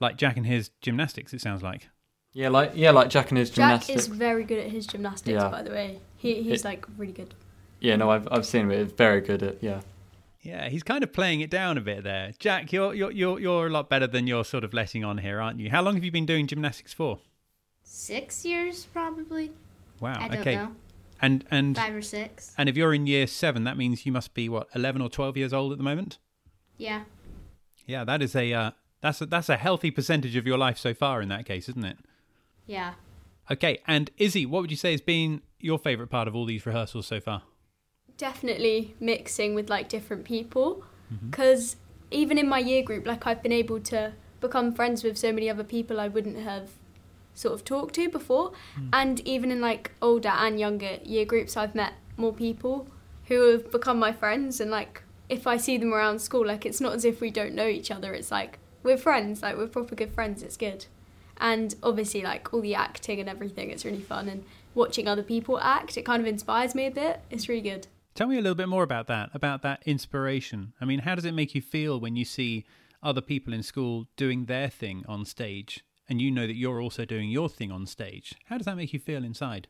Like 0.00 0.16
Jack 0.16 0.38
and 0.38 0.46
his 0.46 0.70
gymnastics, 0.80 1.34
it 1.34 1.42
sounds 1.42 1.62
like. 1.62 1.88
Yeah, 2.32 2.48
like 2.48 2.72
yeah, 2.74 2.92
like 2.92 3.10
Jack 3.10 3.30
and 3.30 3.38
his 3.38 3.50
Jack 3.50 3.56
gymnastics. 3.56 3.86
Jack 3.88 3.96
is 3.96 4.06
very 4.06 4.44
good 4.44 4.58
at 4.58 4.70
his 4.70 4.86
gymnastics, 4.86 5.34
Yeah. 5.34 5.48
by 5.48 5.62
the 5.62 5.70
way. 5.70 6.00
He, 6.16 6.42
he's 6.42 6.60
It- 6.60 6.64
like 6.64 6.86
really 6.96 7.12
good. 7.12 7.34
Yeah, 7.80 7.96
no, 7.96 8.10
I've 8.10 8.28
I've 8.30 8.46
seen 8.46 8.70
it. 8.70 8.80
It's 8.80 8.92
very 8.92 9.20
good 9.20 9.42
at 9.42 9.62
yeah. 9.62 9.80
Yeah, 10.42 10.68
he's 10.68 10.84
kind 10.84 11.02
of 11.02 11.12
playing 11.12 11.40
it 11.40 11.50
down 11.50 11.76
a 11.76 11.80
bit 11.80 12.04
there. 12.04 12.32
Jack, 12.38 12.72
you're 12.72 12.94
you're 12.94 13.10
you're 13.10 13.40
you're 13.40 13.66
a 13.66 13.70
lot 13.70 13.90
better 13.90 14.06
than 14.06 14.26
you're 14.26 14.44
sort 14.44 14.64
of 14.64 14.72
letting 14.72 15.04
on 15.04 15.18
here, 15.18 15.40
aren't 15.40 15.58
you? 15.58 15.70
How 15.70 15.82
long 15.82 15.94
have 15.94 16.04
you 16.04 16.12
been 16.12 16.26
doing 16.26 16.46
gymnastics 16.46 16.92
for? 16.92 17.18
Six 17.82 18.44
years, 18.44 18.86
probably. 18.86 19.52
Wow. 20.00 20.16
I 20.20 20.28
don't 20.28 20.40
okay. 20.40 20.54
know. 20.56 20.72
And 21.20 21.44
and 21.50 21.76
Five 21.76 21.94
or 21.94 22.02
six. 22.02 22.52
and 22.58 22.68
if 22.68 22.76
you're 22.76 22.92
in 22.94 23.06
year 23.06 23.26
seven, 23.26 23.64
that 23.64 23.76
means 23.76 24.06
you 24.06 24.12
must 24.12 24.34
be 24.34 24.48
what 24.48 24.68
eleven 24.74 25.02
or 25.02 25.08
twelve 25.08 25.36
years 25.36 25.52
old 25.52 25.72
at 25.72 25.78
the 25.78 25.84
moment. 25.84 26.18
Yeah. 26.76 27.02
Yeah, 27.86 28.04
that 28.04 28.22
is 28.22 28.36
a 28.36 28.52
uh, 28.52 28.70
that's 29.00 29.20
a, 29.20 29.26
that's 29.26 29.48
a 29.48 29.56
healthy 29.56 29.90
percentage 29.90 30.36
of 30.36 30.46
your 30.46 30.58
life 30.58 30.78
so 30.78 30.94
far 30.94 31.22
in 31.22 31.28
that 31.30 31.46
case, 31.46 31.68
isn't 31.68 31.84
it? 31.84 31.98
Yeah. 32.66 32.94
Okay, 33.50 33.78
and 33.86 34.10
Izzy, 34.18 34.44
what 34.44 34.62
would 34.62 34.70
you 34.70 34.76
say 34.76 34.90
has 34.90 35.00
been 35.00 35.40
your 35.60 35.78
favourite 35.78 36.10
part 36.10 36.28
of 36.28 36.34
all 36.34 36.44
these 36.44 36.66
rehearsals 36.66 37.06
so 37.06 37.20
far? 37.20 37.42
Definitely 38.18 38.94
mixing 39.00 39.54
with 39.54 39.68
like 39.68 39.88
different 39.88 40.24
people. 40.24 40.84
Mm-hmm. 41.12 41.30
Because 41.30 41.76
even 42.10 42.38
in 42.38 42.48
my 42.48 42.58
year 42.58 42.82
group 42.82 43.06
like 43.06 43.26
i've 43.26 43.42
been 43.42 43.52
able 43.52 43.80
to 43.80 44.12
become 44.40 44.72
friends 44.72 45.02
with 45.02 45.16
so 45.16 45.32
many 45.32 45.50
other 45.50 45.64
people 45.64 45.98
i 45.98 46.06
wouldn't 46.06 46.38
have 46.38 46.70
sort 47.34 47.54
of 47.54 47.64
talked 47.64 47.94
to 47.94 48.08
before. 48.08 48.52
Mm. 48.80 48.88
And 48.92 49.20
even 49.28 49.50
in 49.50 49.60
like 49.60 49.92
older 50.00 50.30
and 50.30 50.58
younger 50.58 50.98
year 51.04 51.24
groups 51.24 51.56
i've 51.56 51.74
met 51.74 51.92
more 52.16 52.32
people 52.32 52.88
who 53.26 53.50
have 53.50 53.70
become 53.70 53.98
my 53.98 54.12
friends. 54.12 54.60
And 54.60 54.70
like 54.70 55.02
if 55.28 55.46
i 55.46 55.56
see 55.56 55.76
them 55.76 55.92
around 55.92 56.20
school 56.20 56.46
like 56.46 56.64
it's 56.64 56.80
not 56.80 56.94
as 56.94 57.04
if 57.04 57.20
we 57.20 57.30
don't 57.30 57.54
know 57.54 57.66
each 57.66 57.90
other. 57.90 58.14
It's 58.14 58.30
like 58.30 58.58
we're 58.82 58.96
friends 58.96 59.42
like 59.42 59.56
we're 59.56 59.66
proper 59.66 59.94
good 59.94 60.12
friends. 60.12 60.42
It's 60.42 60.56
good. 60.56 60.86
And 61.38 61.74
obviously 61.82 62.22
like 62.22 62.52
all 62.54 62.62
the 62.62 62.74
acting 62.74 63.20
and 63.20 63.28
everything 63.28 63.70
it's 63.70 63.84
really 63.84 64.00
fun. 64.00 64.28
And 64.28 64.44
watching 64.74 65.06
other 65.06 65.22
people 65.22 65.60
act 65.60 65.98
it 65.98 66.06
kind 66.06 66.22
of 66.22 66.26
inspires 66.26 66.74
me 66.74 66.86
a 66.86 66.90
bit. 66.90 67.20
It's 67.30 67.50
really 67.50 67.60
good 67.60 67.86
Tell 68.16 68.28
me 68.28 68.38
a 68.38 68.40
little 68.40 68.54
bit 68.54 68.70
more 68.70 68.82
about 68.82 69.08
that, 69.08 69.28
about 69.34 69.60
that 69.60 69.82
inspiration. 69.84 70.72
I 70.80 70.86
mean, 70.86 71.00
how 71.00 71.14
does 71.14 71.26
it 71.26 71.32
make 71.32 71.54
you 71.54 71.60
feel 71.60 72.00
when 72.00 72.16
you 72.16 72.24
see 72.24 72.64
other 73.02 73.20
people 73.20 73.52
in 73.52 73.62
school 73.62 74.06
doing 74.16 74.46
their 74.46 74.70
thing 74.70 75.04
on 75.06 75.26
stage 75.26 75.84
and 76.08 76.18
you 76.18 76.30
know 76.30 76.46
that 76.46 76.56
you're 76.56 76.80
also 76.80 77.04
doing 77.04 77.28
your 77.28 77.50
thing 77.50 77.70
on 77.70 77.84
stage? 77.84 78.34
How 78.46 78.56
does 78.56 78.64
that 78.64 78.78
make 78.78 78.94
you 78.94 78.98
feel 78.98 79.22
inside? 79.22 79.68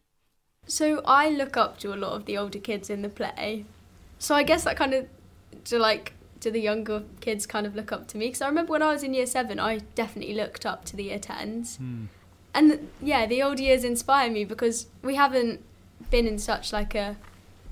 So 0.65 1.03
I 1.05 1.29
look 1.29 1.57
up 1.57 1.79
to 1.79 1.93
a 1.93 1.97
lot 1.97 2.12
of 2.12 2.26
the 2.26 2.38
older 2.38 2.61
kids 2.61 2.88
in 2.88 3.03
the 3.03 3.09
play. 3.09 3.65
So 4.21 4.37
I 4.37 4.45
guess 4.45 4.62
that 4.62 4.76
kind 4.76 4.95
of 4.95 5.09
to 5.65 5.81
like 5.81 6.12
do 6.38 6.53
the 6.53 6.61
younger 6.61 7.03
kids 7.21 7.47
kind 7.47 7.67
of 7.67 7.75
look 7.75 7.91
up 7.91 8.07
to 8.09 8.17
me 8.17 8.29
because 8.29 8.43
I 8.43 8.47
remember 8.47 8.71
when 8.71 8.83
I 8.83 8.93
was 8.93 9.03
in 9.03 9.12
year 9.12 9.26
7 9.26 9.59
I 9.59 9.79
definitely 9.97 10.35
looked 10.35 10.65
up 10.65 10.85
to 10.85 10.95
the 10.95 11.03
year 11.03 11.19
10s. 11.19 11.79
Hmm. 11.79 12.05
And 12.55 12.91
yeah, 13.03 13.26
the 13.26 13.43
older 13.43 13.62
years 13.62 13.83
inspire 13.83 14.31
me 14.31 14.45
because 14.45 14.87
we 15.03 15.17
haven't 15.17 15.65
been 16.12 16.29
in 16.29 16.38
such 16.38 16.73
like 16.73 16.95
a 16.95 17.17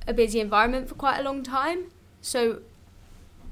a 0.06 0.12
busy 0.12 0.40
environment 0.40 0.88
for 0.88 0.94
quite 0.94 1.18
a 1.18 1.22
long 1.22 1.42
time. 1.42 1.90
So 2.20 2.60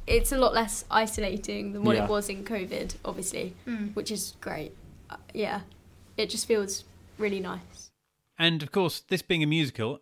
it's 0.07 0.33
a 0.33 0.37
lot 0.37 0.53
less 0.55 0.85
isolating 0.91 1.73
than 1.73 1.83
what 1.85 1.97
Yeah. 1.97 2.05
it 2.05 2.11
was 2.11 2.29
in 2.29 2.45
COVID, 2.45 2.97
obviously, 3.05 3.55
Mm. 3.67 3.95
which 3.95 4.11
is 4.11 4.35
great. 4.41 4.73
Uh, 5.11 5.17
yeah, 5.35 5.61
it 6.17 6.29
just 6.31 6.47
feels 6.47 6.85
really 7.19 7.41
nice. 7.41 7.91
And 8.39 8.63
of 8.63 8.73
course, 8.73 9.01
this 9.01 9.23
being 9.23 9.43
a 9.43 9.47
musical, 9.47 10.01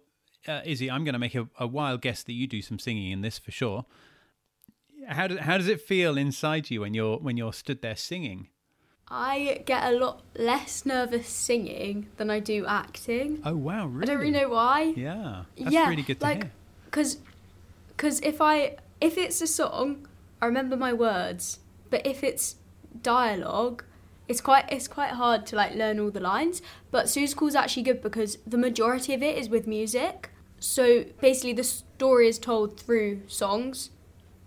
uh, 0.48 0.62
Izzy, 0.64 0.90
I'm 0.90 1.04
going 1.04 1.12
to 1.12 1.18
make 1.18 1.34
a, 1.34 1.48
a 1.58 1.66
wild 1.66 2.00
guess 2.00 2.22
that 2.22 2.32
you 2.32 2.46
do 2.46 2.62
some 2.62 2.78
singing 2.78 3.10
in 3.12 3.20
this 3.20 3.38
for 3.38 3.50
sure. 3.50 3.84
How 5.06 5.26
does 5.26 5.38
how 5.40 5.56
does 5.58 5.66
it 5.68 5.80
feel 5.80 6.16
inside 6.18 6.70
you 6.70 6.82
when 6.82 6.94
you're 6.94 7.16
when 7.18 7.36
you're 7.36 7.52
stood 7.52 7.80
there 7.82 7.96
singing? 7.96 8.48
I 9.10 9.62
get 9.66 9.92
a 9.92 9.98
lot 9.98 10.22
less 10.36 10.86
nervous 10.86 11.28
singing 11.28 12.06
than 12.16 12.30
I 12.30 12.38
do 12.38 12.64
acting. 12.66 13.42
Oh 13.44 13.56
wow, 13.56 13.86
really? 13.86 14.02
I 14.02 14.06
don't 14.06 14.18
really 14.18 14.30
know 14.30 14.50
why. 14.50 14.94
Yeah, 14.96 15.42
that's 15.58 15.72
yeah, 15.72 15.88
really 15.88 16.02
good 16.02 16.20
to 16.20 16.26
like, 16.26 16.42
hear. 16.44 16.52
Cause, 16.92 17.18
cause 17.96 18.20
if 18.20 18.40
I 18.40 18.76
if 19.00 19.18
it's 19.18 19.40
a 19.40 19.48
song, 19.48 20.06
I 20.40 20.46
remember 20.46 20.76
my 20.76 20.92
words. 20.92 21.58
But 21.90 22.06
if 22.06 22.22
it's 22.22 22.56
dialogue, 23.02 23.82
it's 24.28 24.40
quite 24.40 24.70
it's 24.70 24.86
quite 24.86 25.10
hard 25.10 25.44
to 25.46 25.56
like 25.56 25.74
learn 25.74 25.98
all 25.98 26.12
the 26.12 26.20
lines. 26.20 26.62
But 26.92 27.06
Seussical's 27.06 27.56
actually 27.56 27.82
good 27.82 28.02
because 28.02 28.38
the 28.46 28.58
majority 28.58 29.12
of 29.12 29.24
it 29.24 29.36
is 29.36 29.48
with 29.48 29.66
music. 29.66 30.30
So 30.60 31.04
basically, 31.20 31.54
the 31.54 31.64
story 31.64 32.28
is 32.28 32.38
told 32.38 32.78
through 32.78 33.22
songs. 33.26 33.90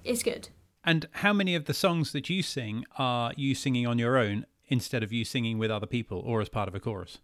It's 0.06 0.24
good. 0.24 0.50
And 0.86 1.08
how 1.12 1.34
many 1.34 1.56
of 1.56 1.66
the 1.66 1.74
songs 1.74 2.12
that 2.12 2.30
you 2.30 2.44
sing 2.44 2.86
are 2.98 3.34
you 3.36 3.56
singing 3.56 3.88
on 3.88 4.00
your 4.00 4.18
own 4.18 4.46
instead 4.68 5.04
of 5.04 5.12
you 5.12 5.26
singing 5.26 5.58
with 5.58 5.72
other 5.72 5.88
people 5.88 6.22
or 6.26 6.42
as 6.42 6.50
part 6.50 6.68
of 6.68 6.76
a 6.76 6.80
chorus? 6.80 7.20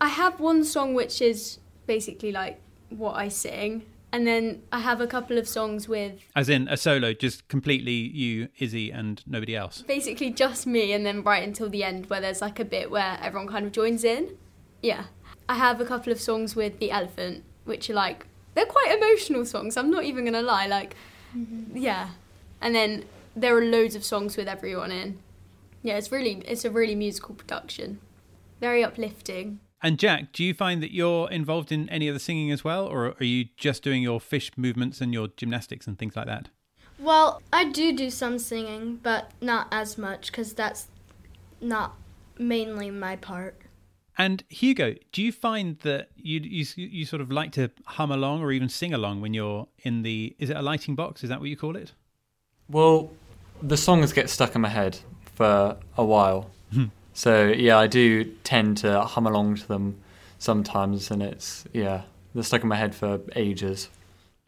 I 0.00 0.08
have 0.08 0.40
one 0.40 0.64
song 0.64 0.94
which 0.94 1.20
is 1.20 1.58
basically 1.86 2.32
like 2.32 2.60
what 2.90 3.14
I 3.16 3.28
sing, 3.28 3.84
and 4.12 4.26
then 4.26 4.62
I 4.72 4.80
have 4.80 5.00
a 5.00 5.06
couple 5.06 5.38
of 5.38 5.46
songs 5.46 5.88
with 5.88 6.20
As 6.34 6.48
in 6.48 6.68
a 6.68 6.76
solo, 6.76 7.12
just 7.12 7.48
completely 7.48 7.92
you, 7.92 8.48
Izzy, 8.58 8.90
and 8.90 9.22
nobody 9.26 9.54
else. 9.54 9.82
basically 9.82 10.30
just 10.30 10.66
me 10.66 10.92
and 10.92 11.04
then 11.04 11.22
right 11.22 11.42
until 11.42 11.68
the 11.68 11.84
end 11.84 12.06
where 12.06 12.20
there's 12.20 12.40
like 12.40 12.58
a 12.58 12.64
bit 12.64 12.90
where 12.90 13.18
everyone 13.20 13.48
kind 13.48 13.66
of 13.66 13.72
joins 13.72 14.04
in. 14.04 14.36
Yeah. 14.82 15.04
I 15.48 15.54
have 15.54 15.80
a 15.80 15.84
couple 15.84 16.12
of 16.12 16.20
songs 16.20 16.54
with 16.54 16.78
the 16.78 16.90
elephant, 16.90 17.44
which 17.64 17.90
are 17.90 17.94
like 17.94 18.26
they're 18.54 18.66
quite 18.66 18.96
emotional 18.96 19.44
songs, 19.44 19.76
I'm 19.76 19.90
not 19.90 20.04
even 20.04 20.24
gonna 20.24 20.42
lie, 20.42 20.66
like 20.66 20.94
mm-hmm. 21.36 21.76
yeah. 21.76 22.10
And 22.60 22.74
then 22.74 23.04
there 23.36 23.56
are 23.56 23.64
loads 23.64 23.94
of 23.94 24.04
songs 24.04 24.36
with 24.36 24.48
everyone 24.48 24.90
in. 24.90 25.18
Yeah, 25.82 25.96
it's 25.96 26.10
really 26.10 26.42
it's 26.46 26.64
a 26.64 26.70
really 26.70 26.94
musical 26.94 27.34
production. 27.34 28.00
Very 28.60 28.82
uplifting. 28.82 29.60
And 29.80 29.98
Jack, 29.98 30.32
do 30.32 30.42
you 30.42 30.54
find 30.54 30.82
that 30.82 30.92
you're 30.92 31.30
involved 31.30 31.70
in 31.70 31.88
any 31.88 32.08
of 32.08 32.14
the 32.14 32.20
singing 32.20 32.50
as 32.50 32.64
well, 32.64 32.86
or 32.86 33.14
are 33.20 33.24
you 33.24 33.46
just 33.56 33.82
doing 33.84 34.02
your 34.02 34.20
fish 34.20 34.50
movements 34.56 35.00
and 35.00 35.12
your 35.12 35.28
gymnastics 35.36 35.86
and 35.86 35.96
things 35.96 36.16
like 36.16 36.26
that? 36.26 36.48
Well, 36.98 37.40
I 37.52 37.64
do 37.66 37.96
do 37.96 38.10
some 38.10 38.40
singing, 38.40 38.98
but 39.02 39.30
not 39.40 39.68
as 39.70 39.96
much 39.96 40.32
because 40.32 40.52
that's 40.52 40.88
not 41.60 41.94
mainly 42.38 42.90
my 42.90 43.14
part. 43.14 43.56
And 44.16 44.42
Hugo, 44.48 44.96
do 45.12 45.22
you 45.22 45.30
find 45.30 45.78
that 45.80 46.08
you, 46.16 46.40
you 46.40 46.66
you 46.74 47.06
sort 47.06 47.22
of 47.22 47.30
like 47.30 47.52
to 47.52 47.70
hum 47.86 48.10
along 48.10 48.42
or 48.42 48.50
even 48.50 48.68
sing 48.68 48.92
along 48.92 49.20
when 49.20 49.32
you're 49.32 49.68
in 49.84 50.02
the 50.02 50.34
is 50.40 50.50
it 50.50 50.56
a 50.56 50.62
lighting 50.62 50.96
box? 50.96 51.22
Is 51.22 51.30
that 51.30 51.38
what 51.38 51.48
you 51.48 51.56
call 51.56 51.76
it? 51.76 51.92
Well, 52.68 53.12
the 53.62 53.76
songs 53.76 54.12
get 54.12 54.28
stuck 54.28 54.56
in 54.56 54.60
my 54.60 54.68
head 54.68 54.98
for 55.38 55.76
a 55.96 56.04
while. 56.04 56.50
Hmm. 56.72 56.86
so, 57.14 57.46
yeah, 57.46 57.78
I 57.78 57.86
do 57.86 58.24
tend 58.42 58.78
to 58.78 59.02
hum 59.02 59.24
along 59.24 59.58
to 59.58 59.68
them 59.68 60.00
sometimes, 60.38 61.12
and 61.12 61.22
it's, 61.22 61.64
yeah, 61.72 62.02
they're 62.34 62.42
stuck 62.42 62.62
in 62.62 62.68
my 62.68 62.74
head 62.74 62.92
for 62.92 63.20
ages. 63.36 63.88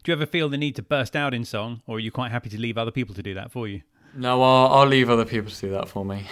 Do 0.02 0.10
you 0.10 0.16
ever 0.16 0.26
feel 0.26 0.48
the 0.48 0.58
need 0.58 0.74
to 0.76 0.82
burst 0.82 1.14
out 1.14 1.32
in 1.32 1.44
song, 1.44 1.82
or 1.86 1.96
are 1.96 2.00
you 2.00 2.10
quite 2.10 2.32
happy 2.32 2.50
to 2.50 2.58
leave 2.58 2.76
other 2.76 2.90
people 2.90 3.14
to 3.14 3.22
do 3.22 3.34
that 3.34 3.52
for 3.52 3.68
you? 3.68 3.82
No, 4.16 4.42
I'll, 4.42 4.80
I'll 4.80 4.86
leave 4.86 5.08
other 5.08 5.24
people 5.24 5.52
to 5.52 5.60
do 5.60 5.70
that 5.70 5.88
for 5.88 6.04
me. 6.04 6.26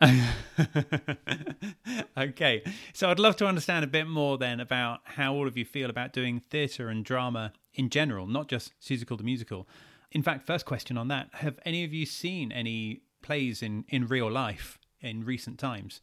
okay, 2.18 2.62
so 2.92 3.10
I'd 3.10 3.18
love 3.18 3.36
to 3.36 3.46
understand 3.46 3.86
a 3.86 3.88
bit 3.88 4.06
more 4.06 4.36
then 4.36 4.60
about 4.60 5.00
how 5.04 5.32
all 5.32 5.48
of 5.48 5.56
you 5.56 5.64
feel 5.64 5.88
about 5.88 6.12
doing 6.12 6.40
theatre 6.40 6.90
and 6.90 7.06
drama 7.06 7.54
in 7.72 7.88
general, 7.88 8.26
not 8.26 8.48
just 8.48 8.74
musical 8.90 9.16
to 9.16 9.24
musical. 9.24 9.66
In 10.12 10.22
fact, 10.22 10.46
first 10.46 10.66
question 10.66 10.98
on 10.98 11.08
that: 11.08 11.30
Have 11.34 11.58
any 11.64 11.84
of 11.84 11.94
you 11.94 12.04
seen 12.04 12.52
any 12.52 13.00
plays 13.22 13.62
in 13.62 13.84
in 13.88 14.06
real 14.06 14.30
life 14.30 14.78
in 15.00 15.24
recent 15.24 15.58
times? 15.58 16.00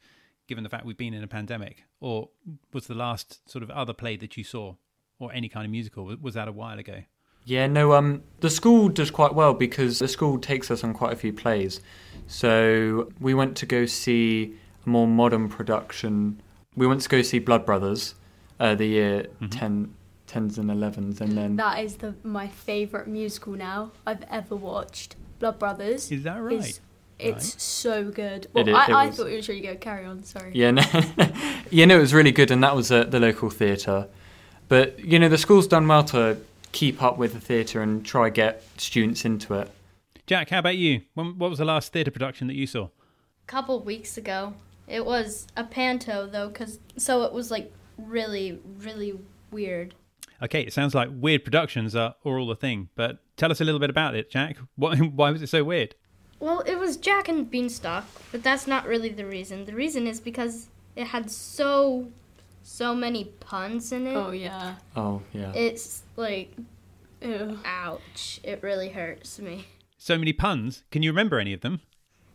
Given 0.47 0.63
the 0.63 0.69
fact 0.69 0.85
we've 0.85 0.97
been 0.97 1.13
in 1.13 1.23
a 1.23 1.27
pandemic, 1.27 1.83
or 1.99 2.29
was 2.71 2.85
the 2.87 2.93
last 2.93 3.49
sort 3.49 3.63
of 3.63 3.71
other 3.71 3.93
play 3.93 4.15
that 4.17 4.37
you 4.37 4.43
saw, 4.43 4.75
or 5.19 5.33
any 5.33 5.49
kind 5.49 5.65
of 5.65 5.71
musical, 5.71 6.05
was- 6.05 6.19
was 6.19 6.33
that 6.35 6.47
a 6.47 6.51
while 6.51 6.77
ago? 6.77 7.03
Yeah, 7.45 7.67
no, 7.67 7.93
um, 7.93 8.23
the 8.41 8.49
school 8.49 8.89
does 8.89 9.11
quite 9.11 9.33
well 9.35 9.53
because 9.53 9.99
the 9.99 10.07
school 10.07 10.39
takes 10.39 10.69
us 10.71 10.83
on 10.83 10.93
quite 10.93 11.13
a 11.13 11.15
few 11.15 11.31
plays. 11.33 11.79
So 12.27 13.11
we 13.19 13.33
went 13.33 13.55
to 13.57 13.65
go 13.65 13.85
see 13.85 14.55
a 14.85 14.89
more 14.89 15.07
modern 15.07 15.47
production. 15.49 16.41
We 16.75 16.85
went 16.87 17.01
to 17.01 17.09
go 17.09 17.21
see 17.21 17.39
Blood 17.39 17.65
Brothers, 17.65 18.15
uh, 18.59 18.75
the 18.75 18.85
year 18.87 19.27
Mhm. 19.41 19.51
10, 19.51 19.93
10s 20.27 20.57
and 20.57 20.69
11s, 20.71 21.21
and 21.21 21.37
then 21.37 21.55
That 21.55 21.83
is 21.83 21.97
the 21.97 22.15
my 22.23 22.47
favourite 22.47 23.07
musical 23.07 23.53
now 23.53 23.91
I've 24.05 24.23
ever 24.23 24.55
watched. 24.55 25.15
Blood 25.39 25.59
Brothers. 25.59 26.11
Is 26.11 26.23
that 26.23 26.37
right? 26.41 26.53
is- 26.53 26.81
it's 27.19 27.53
Right. 27.53 27.61
so 27.61 28.11
good. 28.11 28.47
Well, 28.53 28.67
It 28.67 28.73
i- 28.73 28.79
I, 28.79 28.85
it 28.85 28.91
I 28.93 29.05
was- 29.07 29.15
thought 29.17 29.27
it 29.27 29.35
was 29.35 29.47
really 29.49 29.61
good. 29.61 29.79
Carry 29.81 30.05
on, 30.05 30.23
sorry. 30.23 30.51
yeah, 30.53 30.71
no, 30.71 30.83
yeah, 31.71 31.85
no, 31.85 31.97
it 31.97 32.01
was 32.01 32.13
really 32.13 32.31
good, 32.31 32.51
and 32.51 32.63
that 32.63 32.75
was 32.75 32.91
at 32.91 33.11
the 33.11 33.19
local 33.19 33.49
theatre. 33.49 34.07
But 34.67 34.99
you 34.99 35.19
know, 35.19 35.29
the 35.29 35.37
school's 35.37 35.67
done 35.67 35.87
well 35.87 36.03
to 36.05 36.37
keep 36.71 37.01
up 37.01 37.17
with 37.17 37.33
the 37.33 37.39
theatre 37.39 37.81
and 37.81 38.05
try 38.05 38.29
get 38.29 38.63
students 38.77 39.23
into 39.25 39.53
it. 39.55 39.71
Jack, 40.27 40.49
how 40.49 40.59
about 40.59 40.75
you? 40.77 41.01
When, 41.13 41.37
what 41.37 41.49
was 41.49 41.59
the 41.59 41.65
last 41.65 41.93
theatre 41.93 42.11
production 42.11 42.47
that 42.47 42.55
you 42.55 42.65
saw? 42.67 42.85
A 42.85 43.47
couple 43.47 43.79
weeks 43.81 44.17
ago. 44.17 44.53
It 44.87 45.05
was 45.05 45.47
a 45.55 45.63
panto 45.63 46.27
though, 46.27 46.49
cause 46.49 46.79
so 46.97 47.23
it 47.23 47.31
was 47.33 47.49
like 47.51 47.71
really, 47.97 48.59
really 48.79 49.17
weird. 49.51 49.95
Okay, 50.43 50.61
it 50.61 50.73
sounds 50.73 50.93
like 50.93 51.09
weird 51.13 51.43
productions 51.43 51.95
are, 51.95 52.15
are 52.25 52.37
all 52.39 52.47
the 52.47 52.55
thing, 52.55 52.89
but 52.95 53.19
tell 53.37 53.51
us 53.51 53.61
a 53.61 53.63
little 53.63 53.79
bit 53.79 53.89
about 53.89 54.15
it, 54.15 54.29
Jack. 54.29 54.57
Why, 54.75 54.95
why 54.97 55.31
was 55.31 55.41
it 55.41 55.47
so 55.47 55.63
weird? 55.63 55.95
Well, 56.45 56.59
it 56.59 56.77
was 56.77 56.95
Jack 56.97 57.27
and 57.27 57.49
Beanstalk, 57.49 58.05
but 58.31 58.43
that's 58.43 58.67
not 58.67 58.85
really 58.85 59.09
the 59.09 59.25
reason. 59.25 59.65
The 59.65 59.73
reason 59.73 60.05
is 60.05 60.19
because 60.19 60.67
it 60.95 61.07
had 61.07 61.31
so, 61.31 62.09
so 62.61 62.93
many 62.93 63.23
puns 63.39 63.91
in 63.91 64.05
it. 64.05 64.15
Oh 64.15 64.29
yeah. 64.29 64.75
Oh 64.95 65.23
yeah, 65.33 65.51
It's 65.55 66.03
like, 66.15 66.51
Ew. 67.19 67.57
ouch! 67.65 68.39
It 68.43 68.61
really 68.61 68.89
hurts 68.89 69.39
me. 69.39 69.65
So 69.97 70.19
many 70.19 70.33
puns. 70.33 70.83
Can 70.91 71.01
you 71.01 71.09
remember 71.09 71.39
any 71.39 71.51
of 71.51 71.61
them? 71.61 71.81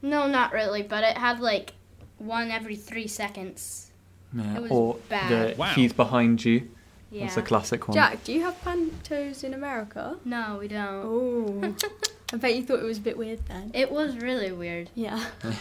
No, 0.02 0.26
not 0.26 0.52
really, 0.52 0.82
but 0.82 1.04
it 1.04 1.16
had 1.16 1.38
like 1.38 1.74
one 2.18 2.50
every 2.50 2.74
three 2.74 3.06
seconds. 3.06 3.92
yeah. 4.32 4.56
it 4.56 4.62
was 4.62 4.72
or 4.72 4.96
bad. 5.08 5.30
the 5.30 5.56
Wow. 5.56 5.66
he's 5.74 5.92
behind 5.92 6.44
you. 6.44 6.68
Yeah. 7.12 7.26
That's 7.26 7.36
a 7.36 7.42
classic 7.42 7.86
one. 7.86 7.94
Jack, 7.94 8.24
do 8.24 8.32
you 8.32 8.42
have 8.42 8.60
pantos 8.64 9.44
in 9.44 9.54
America? 9.54 10.16
No, 10.24 10.56
we 10.60 10.66
don't. 10.66 11.04
Oh. 11.04 11.74
I 12.32 12.36
bet 12.36 12.54
you 12.54 12.62
thought 12.62 12.80
it 12.80 12.84
was 12.84 12.98
a 12.98 13.02
bit 13.02 13.18
weird 13.18 13.44
then. 13.46 13.70
It 13.74 13.90
was 13.90 14.16
really 14.16 14.52
weird. 14.52 14.90
Yeah. 14.94 15.24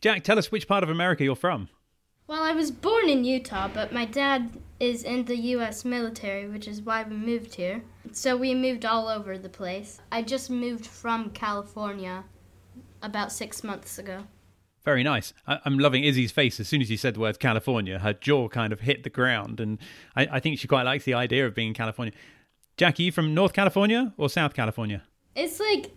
Jack, 0.00 0.24
tell 0.24 0.38
us 0.38 0.50
which 0.50 0.68
part 0.68 0.82
of 0.82 0.90
America 0.90 1.24
you're 1.24 1.36
from. 1.36 1.68
Well, 2.26 2.42
I 2.42 2.52
was 2.52 2.70
born 2.70 3.08
in 3.08 3.24
Utah, 3.24 3.68
but 3.68 3.92
my 3.92 4.04
dad 4.04 4.50
is 4.78 5.02
in 5.02 5.24
the 5.24 5.36
U.S. 5.36 5.84
military, 5.84 6.46
which 6.46 6.68
is 6.68 6.82
why 6.82 7.02
we 7.02 7.16
moved 7.16 7.54
here. 7.54 7.82
So 8.12 8.36
we 8.36 8.54
moved 8.54 8.84
all 8.84 9.08
over 9.08 9.38
the 9.38 9.48
place. 9.48 10.00
I 10.12 10.22
just 10.22 10.50
moved 10.50 10.86
from 10.86 11.30
California 11.30 12.24
about 13.02 13.32
six 13.32 13.64
months 13.64 13.98
ago. 13.98 14.24
Very 14.84 15.02
nice. 15.02 15.32
I, 15.46 15.58
I'm 15.64 15.78
loving 15.78 16.04
Izzy's 16.04 16.32
face 16.32 16.60
as 16.60 16.68
soon 16.68 16.80
as 16.80 16.90
you 16.90 16.96
said 16.96 17.14
the 17.14 17.20
word 17.20 17.40
California. 17.40 17.98
Her 17.98 18.12
jaw 18.12 18.48
kind 18.48 18.72
of 18.72 18.80
hit 18.80 19.04
the 19.04 19.10
ground, 19.10 19.60
and 19.60 19.78
I, 20.14 20.28
I 20.32 20.40
think 20.40 20.58
she 20.58 20.68
quite 20.68 20.84
likes 20.84 21.04
the 21.04 21.14
idea 21.14 21.46
of 21.46 21.54
being 21.54 21.68
in 21.68 21.74
California. 21.74 22.14
Jack, 22.76 22.98
are 22.98 23.02
you 23.02 23.12
from 23.12 23.34
North 23.34 23.52
California 23.52 24.12
or 24.16 24.28
South 24.28 24.54
California? 24.54 25.02
It's 25.34 25.60
like 25.60 25.92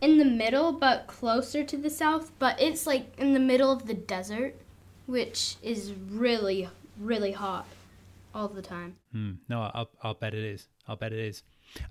in 0.00 0.18
the 0.18 0.24
middle, 0.24 0.72
but 0.72 1.06
closer 1.06 1.64
to 1.64 1.76
the 1.76 1.90
south, 1.90 2.30
but 2.38 2.60
it's 2.60 2.86
like 2.86 3.12
in 3.18 3.32
the 3.32 3.40
middle 3.40 3.72
of 3.72 3.86
the 3.86 3.94
desert, 3.94 4.54
which 5.06 5.56
is 5.62 5.92
really, 6.10 6.68
really 6.98 7.32
hot 7.32 7.66
all 8.34 8.48
the 8.48 8.62
time. 8.62 8.96
Hmm. 9.12 9.32
No, 9.48 9.70
I'll, 9.74 9.90
I'll 10.02 10.14
bet 10.14 10.34
it 10.34 10.44
is. 10.44 10.68
I'll 10.86 10.96
bet 10.96 11.12
it 11.12 11.18
is. 11.18 11.42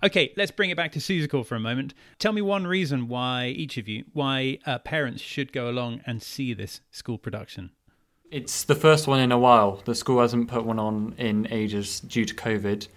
Okay, 0.04 0.34
let's 0.36 0.52
bring 0.52 0.70
it 0.70 0.78
back 0.78 0.92
to 0.94 1.00
Seussical 1.00 1.46
for 1.46 1.56
a 1.56 1.60
moment. 1.60 1.94
Tell 2.18 2.34
me 2.34 2.42
one 2.42 2.66
reason 2.66 3.08
why 3.08 3.48
each 3.48 3.78
of 3.78 3.88
you, 3.88 4.06
why 4.14 4.60
uh, 4.66 4.80
parents 4.80 5.22
should 5.22 5.54
go 5.54 5.70
along 5.70 6.02
and 6.06 6.22
see 6.22 6.54
this 6.54 6.82
school 6.92 7.18
production. 7.18 7.72
It's 8.32 8.64
the 8.64 8.76
first 8.76 9.08
one 9.08 9.20
in 9.20 9.32
a 9.32 9.38
while. 9.38 9.82
The 9.86 9.96
school 9.96 10.20
hasn't 10.20 10.50
put 10.50 10.66
one 10.66 10.80
on 10.80 11.14
in 11.18 11.48
ages 11.52 12.00
due 12.00 12.26
to 12.26 12.34
COVID, 12.34 12.88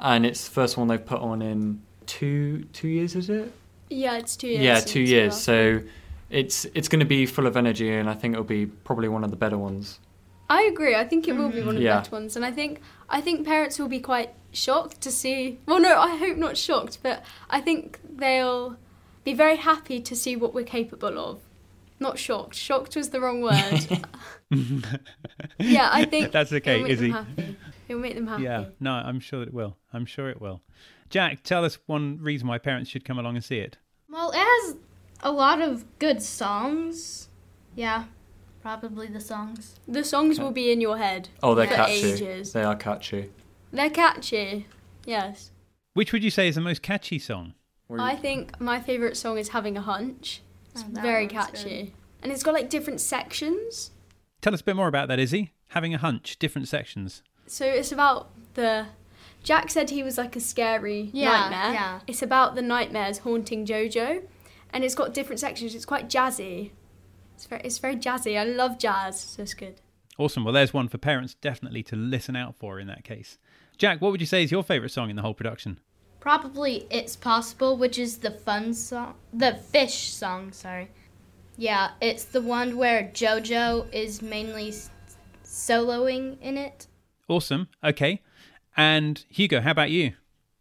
and 0.00 0.24
it's 0.24 0.46
the 0.48 0.54
first 0.54 0.76
one 0.76 0.88
they've 0.88 1.04
put 1.04 1.20
on 1.20 1.42
in 1.42 1.82
two 2.06 2.64
two 2.72 2.88
years. 2.88 3.14
Is 3.14 3.28
it? 3.28 3.52
Yeah, 3.90 4.16
it's 4.18 4.36
two 4.36 4.48
years. 4.48 4.62
yeah, 4.62 4.80
two 4.80 5.00
years. 5.00 5.36
So 5.36 5.82
it's 6.30 6.66
it's 6.74 6.88
going 6.88 7.00
to 7.00 7.06
be 7.06 7.26
full 7.26 7.46
of 7.46 7.56
energy, 7.56 7.92
and 7.92 8.08
I 8.08 8.14
think 8.14 8.34
it'll 8.34 8.44
be 8.44 8.66
probably 8.66 9.08
one 9.08 9.24
of 9.24 9.30
the 9.30 9.36
better 9.36 9.58
ones. 9.58 9.98
I 10.50 10.62
agree. 10.62 10.94
I 10.94 11.04
think 11.04 11.28
it 11.28 11.36
will 11.36 11.50
be 11.50 11.58
mm-hmm. 11.58 11.66
one 11.66 11.74
of 11.76 11.80
the 11.80 11.86
Yeah. 11.86 11.98
better 12.00 12.10
ones, 12.12 12.36
and 12.36 12.44
I 12.44 12.50
think 12.50 12.80
I 13.08 13.20
think 13.20 13.46
parents 13.46 13.78
will 13.78 13.88
be 13.88 14.00
quite 14.00 14.30
shocked 14.52 15.00
to 15.02 15.10
see. 15.10 15.58
Well, 15.66 15.80
no, 15.80 15.98
I 15.98 16.16
hope 16.16 16.36
not 16.36 16.56
shocked, 16.56 16.98
but 17.02 17.22
I 17.50 17.60
think 17.60 18.00
they'll 18.08 18.76
be 19.24 19.34
very 19.34 19.56
happy 19.56 20.00
to 20.00 20.16
see 20.16 20.36
what 20.36 20.54
we're 20.54 20.64
capable 20.64 21.18
of. 21.18 21.40
Not 22.00 22.18
shocked. 22.18 22.54
Shocked 22.54 22.96
was 22.96 23.10
the 23.10 23.20
wrong 23.20 23.42
word. 23.42 24.06
yeah, 25.58 25.90
I 25.92 26.04
think 26.04 26.32
That's 26.32 26.52
okay, 26.52 26.76
it'll 26.76 26.82
make 26.84 26.92
Izzy. 26.92 27.10
Happy. 27.10 27.56
It'll 27.88 28.00
make 28.00 28.14
them 28.14 28.26
happy. 28.26 28.42
Yeah, 28.44 28.66
no, 28.80 28.92
I'm 28.92 29.20
sure 29.20 29.40
that 29.40 29.48
it 29.48 29.54
will. 29.54 29.76
I'm 29.92 30.04
sure 30.06 30.28
it 30.28 30.40
will. 30.40 30.62
Jack, 31.10 31.42
tell 31.42 31.64
us 31.64 31.78
one 31.86 32.18
reason 32.20 32.46
why 32.48 32.58
parents 32.58 32.90
should 32.90 33.04
come 33.04 33.18
along 33.18 33.36
and 33.36 33.44
see 33.44 33.58
it. 33.58 33.78
Well, 34.10 34.30
it 34.30 34.36
has 34.36 34.76
a 35.22 35.32
lot 35.32 35.60
of 35.60 35.84
good 35.98 36.22
songs. 36.22 37.28
Yeah, 37.74 38.04
probably 38.62 39.06
the 39.06 39.20
songs. 39.20 39.76
The 39.88 40.04
songs 40.04 40.38
will 40.38 40.50
be 40.50 40.70
in 40.70 40.80
your 40.80 40.98
head. 40.98 41.28
Oh, 41.42 41.54
they're 41.54 41.66
for 41.66 41.74
catchy. 41.74 42.12
ages. 42.12 42.52
They 42.52 42.62
are 42.62 42.76
catchy. 42.76 43.30
They're 43.72 43.90
catchy. 43.90 44.66
Yes. 45.06 45.50
Which 45.94 46.12
would 46.12 46.22
you 46.22 46.30
say 46.30 46.48
is 46.48 46.54
the 46.56 46.60
most 46.60 46.82
catchy 46.82 47.18
song? 47.18 47.54
I 47.98 48.16
think 48.16 48.60
my 48.60 48.80
favourite 48.80 49.16
song 49.16 49.38
is 49.38 49.48
Having 49.50 49.78
a 49.78 49.80
Hunch. 49.80 50.42
It's 50.72 50.84
Oh, 50.84 51.00
very 51.00 51.22
one's 51.26 51.32
catchy. 51.32 51.94
And 52.22 52.30
it's 52.30 52.42
got 52.42 52.52
like 52.52 52.68
different 52.68 53.00
sections. 53.00 53.92
Tell 54.42 54.52
us 54.52 54.60
a 54.60 54.64
bit 54.64 54.76
more 54.76 54.88
about 54.88 55.08
that, 55.08 55.18
Izzy. 55.18 55.52
Having 55.68 55.94
a 55.94 55.98
hunch, 55.98 56.38
different 56.38 56.68
sections. 56.68 57.22
So 57.48 57.64
it's 57.66 57.92
about 57.92 58.28
the. 58.54 58.86
Jack 59.42 59.70
said 59.70 59.90
he 59.90 60.02
was 60.02 60.18
like 60.18 60.36
a 60.36 60.40
scary 60.40 61.10
Yeah, 61.12 61.30
nightmare. 61.48 61.72
yeah. 61.72 62.00
It's 62.06 62.22
about 62.22 62.54
the 62.54 62.62
nightmares 62.62 63.18
haunting 63.18 63.64
Jojo. 63.64 64.22
And 64.70 64.84
it's 64.84 64.94
got 64.94 65.14
different 65.14 65.40
sections. 65.40 65.74
It's 65.74 65.86
quite 65.86 66.08
jazzy. 66.10 66.70
It's 67.34 67.46
very, 67.46 67.62
it's 67.64 67.78
very 67.78 67.96
jazzy. 67.96 68.38
I 68.38 68.44
love 68.44 68.78
jazz, 68.78 69.18
so 69.18 69.42
it's 69.42 69.54
good. 69.54 69.80
Awesome. 70.18 70.44
Well, 70.44 70.52
there's 70.52 70.74
one 70.74 70.88
for 70.88 70.98
parents 70.98 71.34
definitely 71.34 71.82
to 71.84 71.96
listen 71.96 72.34
out 72.36 72.56
for 72.56 72.78
in 72.80 72.88
that 72.88 73.04
case. 73.04 73.38
Jack, 73.78 74.02
what 74.02 74.10
would 74.10 74.20
you 74.20 74.26
say 74.26 74.42
is 74.42 74.50
your 74.50 74.64
favourite 74.64 74.90
song 74.90 75.08
in 75.08 75.16
the 75.16 75.22
whole 75.22 75.34
production? 75.34 75.78
Probably 76.20 76.86
It's 76.90 77.14
Possible, 77.14 77.76
which 77.76 77.96
is 77.96 78.18
the 78.18 78.32
fun 78.32 78.74
song. 78.74 79.14
The 79.32 79.54
fish 79.54 80.10
song, 80.10 80.50
sorry. 80.52 80.90
Yeah, 81.56 81.92
it's 82.02 82.24
the 82.24 82.42
one 82.42 82.76
where 82.76 83.04
JoJo 83.04 83.94
is 83.94 84.20
mainly 84.20 84.74
soloing 85.44 86.40
in 86.40 86.58
it. 86.58 86.86
Awesome. 87.28 87.68
Okay. 87.84 88.22
And 88.76 89.24
Hugo, 89.28 89.60
how 89.60 89.70
about 89.70 89.90
you? 89.90 90.12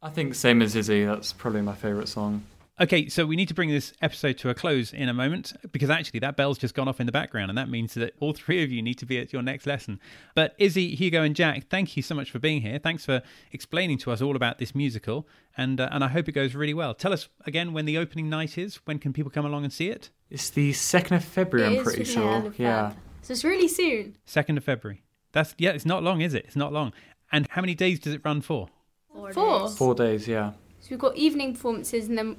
I 0.02 0.10
think 0.10 0.36
same 0.36 0.62
as 0.62 0.76
Izzy. 0.76 1.06
That's 1.06 1.34
probably 1.34 1.62
my 1.62 1.76
favourite 1.76 2.08
song. 2.08 2.44
Okay, 2.80 3.10
so 3.10 3.26
we 3.26 3.36
need 3.36 3.48
to 3.48 3.56
bring 3.56 3.70
this 3.70 3.92
episode 4.04 4.38
to 4.38 4.52
a 4.52 4.54
close 4.54 4.94
in 4.94 5.10
a 5.10 5.14
moment 5.14 5.52
because 5.72 5.90
actually 5.90 6.20
that 6.20 6.38
bell's 6.38 6.60
just 6.60 6.76
gone 6.76 6.88
off 6.88 7.00
in 7.00 7.08
the 7.08 7.12
background, 7.12 7.50
and 7.50 7.58
that 7.58 7.70
means 7.70 7.96
that 7.96 8.14
all 8.20 8.34
three 8.34 8.64
of 8.64 8.72
you 8.72 8.84
need 8.84 9.00
to 9.00 9.06
be 9.08 9.18
at 9.18 9.34
your 9.34 9.42
next 9.42 9.66
lesson. 9.66 10.00
But 10.36 10.54
Izzy, 10.60 10.94
Hugo, 10.94 11.24
and 11.24 11.36
Jack, 11.36 11.70
thank 11.70 11.98
you 11.98 12.04
so 12.04 12.14
much 12.14 12.30
for 12.30 12.38
being 12.38 12.62
here. 12.62 12.78
Thanks 12.78 13.04
for 13.04 13.24
explaining 13.52 13.98
to 14.00 14.12
us 14.12 14.22
all 14.22 14.36
about 14.36 14.60
this 14.60 14.76
musical, 14.76 15.28
and 15.58 15.82
uh, 15.82 15.90
and 15.92 16.04
I 16.04 16.08
hope 16.10 16.30
it 16.30 16.34
goes 16.34 16.54
really 16.54 16.76
well. 16.76 16.94
Tell 16.94 17.14
us 17.14 17.30
again 17.48 17.74
when 17.74 17.86
the 17.86 17.98
opening 17.98 18.30
night 18.30 18.60
is. 18.60 18.76
When 18.86 19.00
can 19.00 19.12
people 19.12 19.32
come 19.32 19.46
along 19.46 19.64
and 19.64 19.74
see 19.74 19.90
it? 19.90 20.12
It's 20.30 20.52
the 20.52 20.72
second 20.74 21.18
of 21.18 21.26
February. 21.26 21.78
It 21.78 21.80
I'm 21.80 21.84
pretty 21.84 22.04
for 22.04 22.20
the 22.20 22.26
end 22.28 22.44
sure. 22.44 22.54
Yeah. 22.64 22.94
So 23.24 23.34
it's 23.34 23.44
really 23.44 23.68
soon. 23.68 24.18
Second 24.26 24.58
of 24.60 24.64
February. 24.64 25.02
That's 25.38 25.54
yeah, 25.60 25.70
it's 25.70 25.86
not 25.86 26.02
long, 26.02 26.22
is 26.22 26.34
it? 26.34 26.46
It's 26.48 26.56
not 26.56 26.74
long. 26.74 26.94
And 27.32 27.46
how 27.52 27.62
many 27.62 27.76
days 27.76 28.00
does 28.00 28.16
it 28.16 28.22
run 28.26 28.42
for? 28.42 28.70
Four. 29.14 29.32
Four. 29.34 29.60
days. 29.60 29.78
Four 29.78 29.94
days. 29.94 30.28
Yeah. 30.28 30.54
So 30.80 30.88
we've 30.90 31.00
got 31.00 31.16
evening 31.16 31.54
performances, 31.54 32.08
and 32.08 32.18
then 32.18 32.38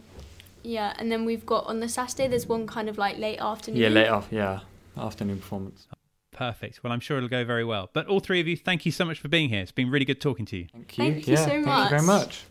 yeah, 0.65 0.95
and 0.99 1.13
then 1.13 1.25
we've 1.25 1.47
got 1.47 1.65
on 1.67 1.79
the 1.79 1.89
Saturday. 1.89 2.27
There's 2.27 2.49
one 2.49 2.67
kind 2.67 2.89
of 2.89 2.99
like 2.99 3.17
late 3.17 3.39
afternoon. 3.39 3.81
Yeah. 3.81 3.89
Late 3.91 4.09
off. 4.09 4.27
Yeah. 4.33 4.61
Afternoon 4.97 5.39
performance. 5.39 5.87
Perfect. 6.33 6.83
Well, 6.83 6.93
I'm 6.93 6.99
sure 6.99 7.19
it'll 7.19 7.29
go 7.29 7.45
very 7.45 7.65
well. 7.65 7.89
But 7.93 8.09
all 8.09 8.19
three 8.19 8.41
of 8.41 8.49
you, 8.49 8.57
thank 8.57 8.85
you 8.85 8.91
so 8.91 9.05
much 9.05 9.21
for 9.21 9.29
being 9.29 9.49
here. 9.49 9.61
It's 9.61 9.71
been 9.71 9.93
really 9.93 10.05
good 10.05 10.21
talking 10.21 10.45
to 10.47 10.57
you. 10.57 10.67
Thank 10.73 10.99
you. 10.99 11.05
Thank 11.05 11.29
you 11.29 11.35
yeah. 11.35 11.39
so 11.39 11.51
Thank 11.51 11.67
you 11.67 11.89
very 11.89 12.03
much. 12.03 12.27
much. 12.27 12.45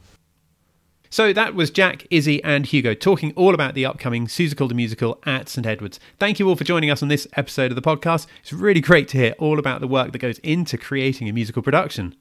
So 1.10 1.34
that 1.34 1.56
was 1.56 1.72
Jack, 1.72 2.06
Izzy, 2.10 2.44
and 2.44 2.66
Hugo 2.66 2.94
talking 2.94 3.34
all 3.36 3.54
about 3.54 3.74
the 3.74 3.86
upcoming 3.86 4.28
Seussical 4.28 4.68
the 4.68 4.76
Musical 4.76 5.20
at 5.26 5.50
St 5.50 5.66
Edwards. 5.66 6.00
Thank 6.20 6.40
you 6.40 6.48
all 6.50 6.56
for 6.56 6.64
joining 6.64 6.90
us 6.90 7.02
on 7.02 7.10
this 7.10 7.28
episode 7.36 7.72
of 7.72 7.76
the 7.76 7.82
podcast. 7.82 8.28
It's 8.42 8.54
really 8.54 8.82
great 8.82 9.08
to 9.10 9.18
hear 9.18 9.36
all 9.40 9.60
about 9.60 9.82
the 9.82 9.88
work 9.88 10.12
that 10.12 10.20
goes 10.20 10.40
into 10.40 10.78
creating 10.78 11.30
a 11.30 11.34
musical 11.34 11.62
production. 11.62 12.16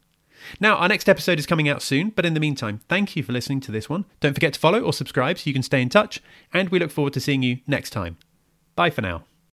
Now, 0.60 0.76
our 0.76 0.88
next 0.88 1.08
episode 1.08 1.38
is 1.38 1.46
coming 1.46 1.68
out 1.68 1.82
soon, 1.82 2.10
but 2.10 2.24
in 2.24 2.34
the 2.34 2.40
meantime, 2.40 2.80
thank 2.88 3.16
you 3.16 3.22
for 3.22 3.32
listening 3.32 3.60
to 3.60 3.72
this 3.72 3.88
one. 3.88 4.04
Don't 4.20 4.34
forget 4.34 4.54
to 4.54 4.60
follow 4.60 4.80
or 4.80 4.92
subscribe 4.92 5.38
so 5.38 5.48
you 5.48 5.54
can 5.54 5.62
stay 5.62 5.82
in 5.82 5.88
touch, 5.88 6.22
and 6.52 6.68
we 6.68 6.78
look 6.78 6.90
forward 6.90 7.14
to 7.14 7.20
seeing 7.20 7.42
you 7.42 7.58
next 7.66 7.90
time. 7.90 8.16
Bye 8.76 8.90
for 8.90 9.02
now. 9.02 9.24